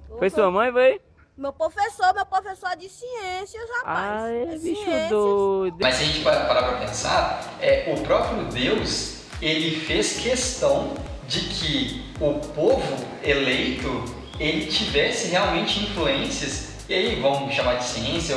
Foi 0.07 0.27
Opa. 0.27 0.29
sua 0.29 0.51
mãe, 0.51 0.71
foi? 0.71 1.01
Meu 1.37 1.53
professor, 1.53 2.13
meu 2.15 2.25
professor 2.25 2.75
de 2.75 2.89
ciências, 2.89 3.63
rapaz. 3.77 4.23
Ah, 4.23 4.31
é 4.31 4.41
É 4.43 4.45
bicho 4.57 4.83
ciências. 4.83 5.09
doido. 5.09 5.77
Mas 5.79 5.95
se 5.95 6.03
a 6.03 6.05
gente 6.07 6.19
pa- 6.23 6.45
parar 6.45 6.63
para 6.63 6.77
pensar, 6.77 7.53
é, 7.61 7.93
o 7.95 8.01
próprio 8.01 8.45
Deus, 8.45 9.17
ele 9.41 9.79
fez 9.81 10.17
questão 10.19 10.95
de 11.27 11.41
que 11.41 12.11
o 12.19 12.39
povo 12.55 12.81
eleito, 13.23 14.03
ele 14.39 14.65
tivesse 14.65 15.27
realmente 15.27 15.79
influências, 15.83 16.69
e 16.89 16.93
aí 16.93 17.21
vamos 17.21 17.53
chamar 17.53 17.75
de 17.75 17.85
ciência 17.85 18.35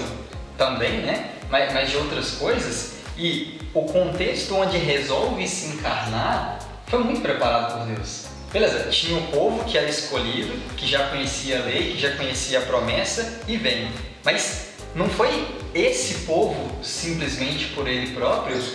também, 0.59 1.01
né? 1.01 1.35
Mas, 1.49 1.73
mas 1.73 1.91
de 1.91 1.97
outras 1.97 2.33
coisas, 2.33 2.97
e 3.17 3.59
o 3.73 3.83
contexto 3.87 4.55
onde 4.57 4.77
resolve 4.77 5.47
se 5.49 5.69
encarnar 5.75 6.59
foi 6.87 6.99
muito 7.05 7.23
preparado 7.23 7.79
por 7.79 7.87
Deus. 7.87 8.27
Beleza, 8.53 8.91
tinha 8.91 9.17
o 9.17 9.27
povo 9.29 9.65
que 9.65 9.79
era 9.79 9.89
escolhido, 9.89 10.53
que 10.77 10.85
já 10.85 11.09
conhecia 11.09 11.61
a 11.61 11.65
lei, 11.65 11.93
que 11.93 12.01
já 12.01 12.17
conhecia 12.17 12.59
a 12.59 12.63
promessa 12.63 13.41
e 13.47 13.57
vem. 13.57 13.89
Mas 14.25 14.71
não 14.93 15.09
foi 15.09 15.47
esse 15.75 16.27
povo, 16.27 16.71
simplesmente 16.83 17.67
por 17.69 17.87
ele 17.87 18.13
próprio, 18.13 18.57
Isso 18.57 18.75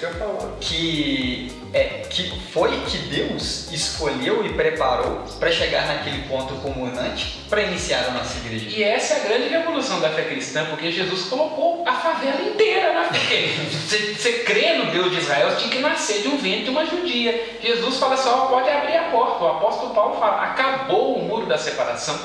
que 0.60 1.52
é, 1.76 2.04
que 2.10 2.32
foi 2.54 2.72
que 2.86 2.98
Deus 3.10 3.70
escolheu 3.70 4.46
e 4.46 4.54
preparou 4.54 5.26
para 5.38 5.52
chegar 5.52 5.86
naquele 5.88 6.24
ponto 6.24 6.54
culminante 6.56 7.44
para 7.50 7.64
iniciar 7.64 8.06
a 8.06 8.12
nossa 8.12 8.38
igreja. 8.38 8.70
E 8.70 8.82
essa 8.82 9.16
é 9.16 9.18
a 9.18 9.24
grande 9.28 9.50
revolução 9.50 10.00
da 10.00 10.10
fé 10.10 10.24
cristã, 10.24 10.66
porque 10.70 10.90
Jesus 10.90 11.24
colocou 11.24 11.84
a 11.86 11.92
favela 11.92 12.42
inteira 12.42 12.94
na 12.94 13.04
fé. 13.14 13.50
Você, 13.86 14.14
você 14.14 14.34
crê 14.40 14.78
no 14.78 14.92
Deus 14.92 15.12
de 15.12 15.20
Israel, 15.20 15.52
você 15.52 15.58
tinha 15.58 15.70
que 15.70 15.80
nascer 15.80 16.22
de 16.22 16.28
um 16.30 16.38
vento 16.38 16.64
de 16.64 16.70
uma 16.70 16.86
judia. 16.86 17.58
Jesus 17.62 17.98
fala 17.98 18.16
assim, 18.16 18.30
ó, 18.30 18.48
pode 18.48 18.70
abrir 18.70 18.96
a 18.96 19.10
porta. 19.12 19.44
O 19.44 19.48
apóstolo 19.48 19.94
Paulo 19.94 20.20
fala, 20.20 20.42
acabou 20.44 21.18
o 21.18 21.24
muro 21.24 21.46
da 21.46 21.58
separação. 21.58 22.18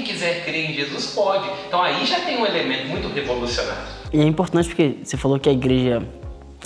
Todo 0.00 0.02
mundo 0.02 0.06
que 0.06 0.12
quiser 0.12 0.44
crer 0.44 0.70
em 0.70 0.74
Jesus 0.74 1.06
pode. 1.08 1.48
Então 1.66 1.82
aí 1.82 2.04
já 2.06 2.20
tem 2.20 2.38
um 2.38 2.46
elemento 2.46 2.88
muito 2.88 3.08
revolucionário. 3.08 3.82
E 4.12 4.20
é 4.20 4.24
importante 4.24 4.68
porque 4.68 4.98
você 5.02 5.16
falou 5.16 5.38
que 5.38 5.48
a 5.48 5.52
igreja 5.52 6.02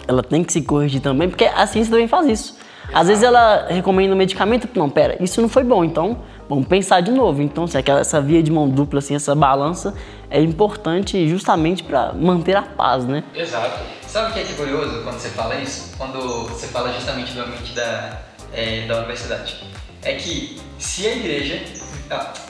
ela 0.07 0.23
tem 0.23 0.45
que 0.45 0.53
se 0.53 0.63
corrigir 0.63 1.01
também, 1.01 1.29
porque 1.29 1.45
a 1.45 1.67
ciência 1.67 1.91
também 1.91 2.09
faz 2.09 2.27
isso. 2.27 2.59
Às 2.93 3.09
vezes 3.09 3.23
ela 3.23 3.67
recomenda 3.69 4.15
um 4.15 4.17
medicamento, 4.17 4.69
não, 4.75 4.91
pera, 4.91 5.17
isso 5.23 5.41
não 5.41 5.49
foi 5.49 5.65
bom, 5.65 5.83
então 5.83 6.19
vamos 6.49 6.67
pensar 6.67 7.01
de 7.01 7.11
novo. 7.11 7.41
Então, 7.41 7.67
se 7.67 7.79
aquela, 7.79 8.01
essa 8.01 8.21
via 8.21 8.43
de 8.43 8.53
mão 8.53 8.69
dupla, 8.69 8.99
assim, 8.99 9.15
essa 9.15 9.35
balança 9.35 9.95
é 10.31 10.41
importante 10.41 11.27
justamente 11.27 11.83
para 11.83 12.13
manter 12.13 12.57
a 12.57 12.63
paz, 12.63 13.05
né? 13.05 13.25
Exato. 13.35 13.81
Sabe 14.07 14.31
o 14.31 14.35
que 14.35 14.41
é 14.41 14.43
que 14.45 14.53
curioso 14.53 15.03
quando 15.03 15.19
você 15.19 15.31
fala 15.31 15.57
isso? 15.57 15.95
Quando 15.97 16.47
você 16.47 16.67
fala 16.67 16.93
justamente 16.93 17.33
do 17.33 17.41
ambiente 17.41 17.73
da, 17.73 18.21
é, 18.53 18.87
da 18.87 18.99
universidade. 18.99 19.65
É 20.03 20.15
que 20.15 20.61
se 20.79 21.07
a 21.07 21.17
igreja, 21.17 21.63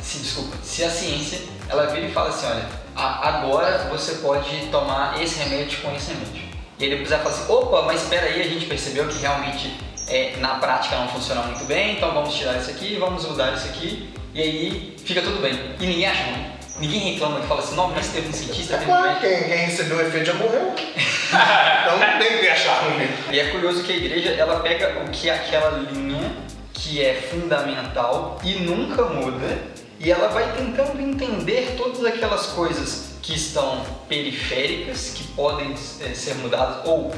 se, 0.02 0.18
desculpa, 0.18 0.56
se 0.62 0.84
a 0.84 0.90
ciência, 0.90 1.40
ela 1.68 1.86
vira 1.86 2.06
e 2.06 2.12
fala 2.12 2.28
assim, 2.28 2.46
olha, 2.46 2.68
agora 2.96 3.88
você 3.90 4.16
pode 4.16 4.66
tomar 4.70 5.20
esse 5.22 5.38
remédio 5.38 5.80
com 5.80 5.94
esse 5.94 6.12
remédio. 6.12 6.42
E 6.78 6.84
aí 6.84 6.90
depois 6.90 7.10
ela 7.10 7.22
fala 7.22 7.34
assim, 7.34 7.52
opa, 7.52 7.82
mas 7.82 8.02
espera 8.02 8.26
aí, 8.26 8.40
a 8.40 8.44
gente 8.44 8.66
percebeu 8.66 9.06
que 9.06 9.18
realmente 9.18 9.76
é, 10.08 10.36
na 10.38 10.56
prática 10.56 10.96
não 10.96 11.08
funciona 11.08 11.42
muito 11.42 11.64
bem, 11.64 11.96
então 11.96 12.12
vamos 12.12 12.34
tirar 12.34 12.58
isso 12.58 12.70
aqui, 12.70 12.96
vamos 12.98 13.24
mudar 13.24 13.54
isso 13.54 13.66
aqui, 13.66 14.12
e 14.34 14.42
aí 14.42 14.96
fica 15.04 15.22
tudo 15.22 15.40
bem. 15.40 15.52
E 15.80 15.86
ninguém 15.86 16.06
acha 16.06 16.24
ruim. 16.24 16.54
Ninguém 16.80 17.12
reclama 17.12 17.38
e 17.38 17.46
fala 17.46 17.60
assim, 17.60 17.76
não, 17.76 17.88
mas 17.88 18.08
teve 18.08 18.28
um 18.28 18.32
cientista, 18.32 18.78
teve 18.78 18.90
um 18.90 19.20
quem, 19.20 19.44
quem 19.44 19.56
recebeu 19.66 19.96
o 19.96 20.00
efeito 20.00 20.26
já 20.26 20.34
morreu. 20.34 20.74
então 20.74 21.98
não 21.98 22.18
tem 22.18 22.38
que 22.38 22.48
achar 22.48 22.82
ruim. 22.82 23.08
E 23.30 23.38
é 23.38 23.50
curioso 23.50 23.84
que 23.84 23.92
a 23.92 23.96
igreja 23.96 24.30
ela 24.30 24.58
pega 24.58 25.00
o 25.06 25.10
que 25.10 25.30
aquela 25.30 25.78
linha 25.92 26.32
que 26.84 27.02
é 27.02 27.14
fundamental 27.14 28.38
e 28.44 28.60
nunca 28.60 29.04
muda 29.04 29.58
e 29.98 30.10
ela 30.10 30.28
vai 30.28 30.54
tentando 30.54 31.00
entender 31.00 31.76
todas 31.78 32.04
aquelas 32.04 32.48
coisas 32.48 33.14
que 33.22 33.34
estão 33.34 33.82
periféricas, 34.06 35.14
que 35.14 35.24
podem 35.28 35.72
eh, 35.72 36.12
ser 36.14 36.34
mudadas 36.34 36.84
ou 36.84 37.10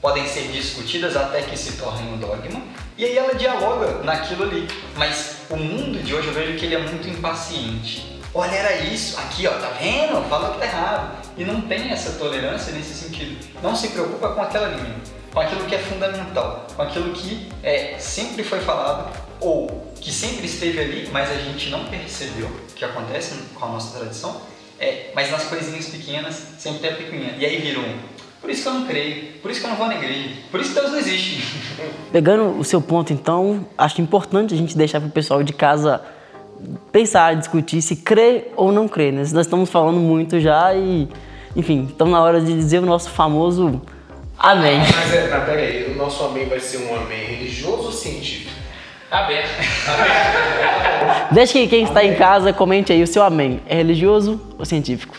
podem 0.00 0.26
ser 0.26 0.48
discutidas 0.48 1.16
até 1.16 1.42
que 1.42 1.56
se 1.56 1.74
tornem 1.74 2.14
um 2.14 2.18
dogma. 2.18 2.60
E 2.98 3.04
aí 3.04 3.16
ela 3.16 3.32
dialoga 3.36 4.02
naquilo 4.02 4.42
ali. 4.42 4.66
Mas 4.96 5.36
o 5.48 5.56
mundo 5.56 6.02
de 6.02 6.12
hoje 6.12 6.26
eu 6.26 6.34
vejo 6.34 6.58
que 6.58 6.66
ele 6.66 6.74
é 6.74 6.78
muito 6.78 7.08
impaciente. 7.08 8.20
Olha, 8.34 8.50
era 8.50 8.76
isso, 8.86 9.16
aqui 9.20 9.46
ó, 9.46 9.52
tá 9.52 9.68
vendo? 9.80 10.28
Fala 10.28 10.54
que 10.54 10.58
tá 10.58 10.66
errado. 10.66 11.28
E 11.38 11.44
não 11.44 11.60
tem 11.60 11.92
essa 11.92 12.18
tolerância 12.18 12.72
nesse 12.72 12.94
sentido. 12.94 13.38
Não 13.62 13.76
se 13.76 13.88
preocupa 13.88 14.30
com 14.30 14.42
aquela 14.42 14.68
linha, 14.68 14.96
com 15.32 15.40
aquilo 15.40 15.64
que 15.64 15.74
é 15.74 15.78
fundamental, 15.78 16.66
com 16.76 16.82
aquilo 16.82 17.12
que 17.12 17.48
é, 17.62 17.96
sempre 17.98 18.44
foi 18.44 18.60
falado 18.60 19.16
ou 19.40 19.92
que 20.00 20.10
sempre 20.10 20.46
esteve 20.46 20.78
ali, 20.78 21.08
mas 21.12 21.30
a 21.30 21.36
gente 21.36 21.70
não 21.70 21.84
percebeu 21.86 22.50
que 22.74 22.84
acontece 22.84 23.34
com 23.54 23.64
a 23.64 23.68
nossa 23.68 23.98
tradição. 23.98 24.40
É, 24.78 25.10
mas 25.14 25.30
nas 25.30 25.44
coisinhas 25.44 25.86
pequenas 25.86 26.34
sempre 26.58 26.80
tem 26.80 26.90
a 26.90 26.94
picuinha. 26.94 27.34
E 27.38 27.46
aí 27.46 27.60
virou 27.60 27.84
um. 27.84 27.98
Por 28.40 28.50
isso 28.50 28.62
que 28.62 28.68
eu 28.68 28.74
não 28.74 28.86
creio, 28.86 29.34
por 29.40 29.50
isso 29.52 29.60
que 29.60 29.66
eu 29.66 29.70
não 29.70 29.76
vou 29.76 29.86
na 29.86 29.94
igreja, 29.94 30.30
por 30.50 30.58
isso 30.58 30.70
que 30.70 30.80
Deus 30.80 30.90
não 30.90 30.98
existe. 30.98 31.40
Pegando 32.10 32.58
o 32.58 32.64
seu 32.64 32.82
ponto, 32.82 33.12
então, 33.12 33.64
acho 33.78 34.02
importante 34.02 34.52
a 34.52 34.56
gente 34.56 34.76
deixar 34.76 34.98
para 34.98 35.08
o 35.08 35.12
pessoal 35.12 35.44
de 35.44 35.52
casa 35.52 36.02
pensar, 36.90 37.36
discutir 37.36 37.80
se 37.80 37.94
crê 37.94 38.48
ou 38.56 38.72
não 38.72 38.88
crê, 38.88 39.12
né? 39.12 39.18
Nós 39.18 39.46
estamos 39.46 39.70
falando 39.70 40.00
muito 40.00 40.40
já 40.40 40.74
e, 40.74 41.08
enfim, 41.54 41.86
estamos 41.88 42.12
na 42.12 42.20
hora 42.20 42.40
de 42.40 42.52
dizer 42.52 42.80
o 42.80 42.86
nosso 42.86 43.10
famoso 43.10 43.80
amém. 44.42 44.78
Mas 44.78 45.14
é, 45.14 45.28
mas 45.28 45.44
peraí, 45.44 45.84
o 45.90 45.96
nosso 45.96 46.24
amém 46.24 46.46
vai 46.46 46.60
ser 46.60 46.78
um 46.78 46.96
amém 46.96 47.24
religioso 47.24 47.84
ou 47.84 47.92
científico? 47.92 48.50
Aberto. 49.10 49.50
Deixa 51.32 51.52
que 51.52 51.68
quem 51.68 51.84
está 51.84 52.02
em 52.02 52.14
casa 52.14 52.52
comente 52.52 52.92
aí 52.92 53.02
o 53.02 53.06
seu 53.06 53.22
amém. 53.22 53.60
É 53.66 53.76
religioso 53.76 54.40
ou 54.58 54.64
científico? 54.64 55.14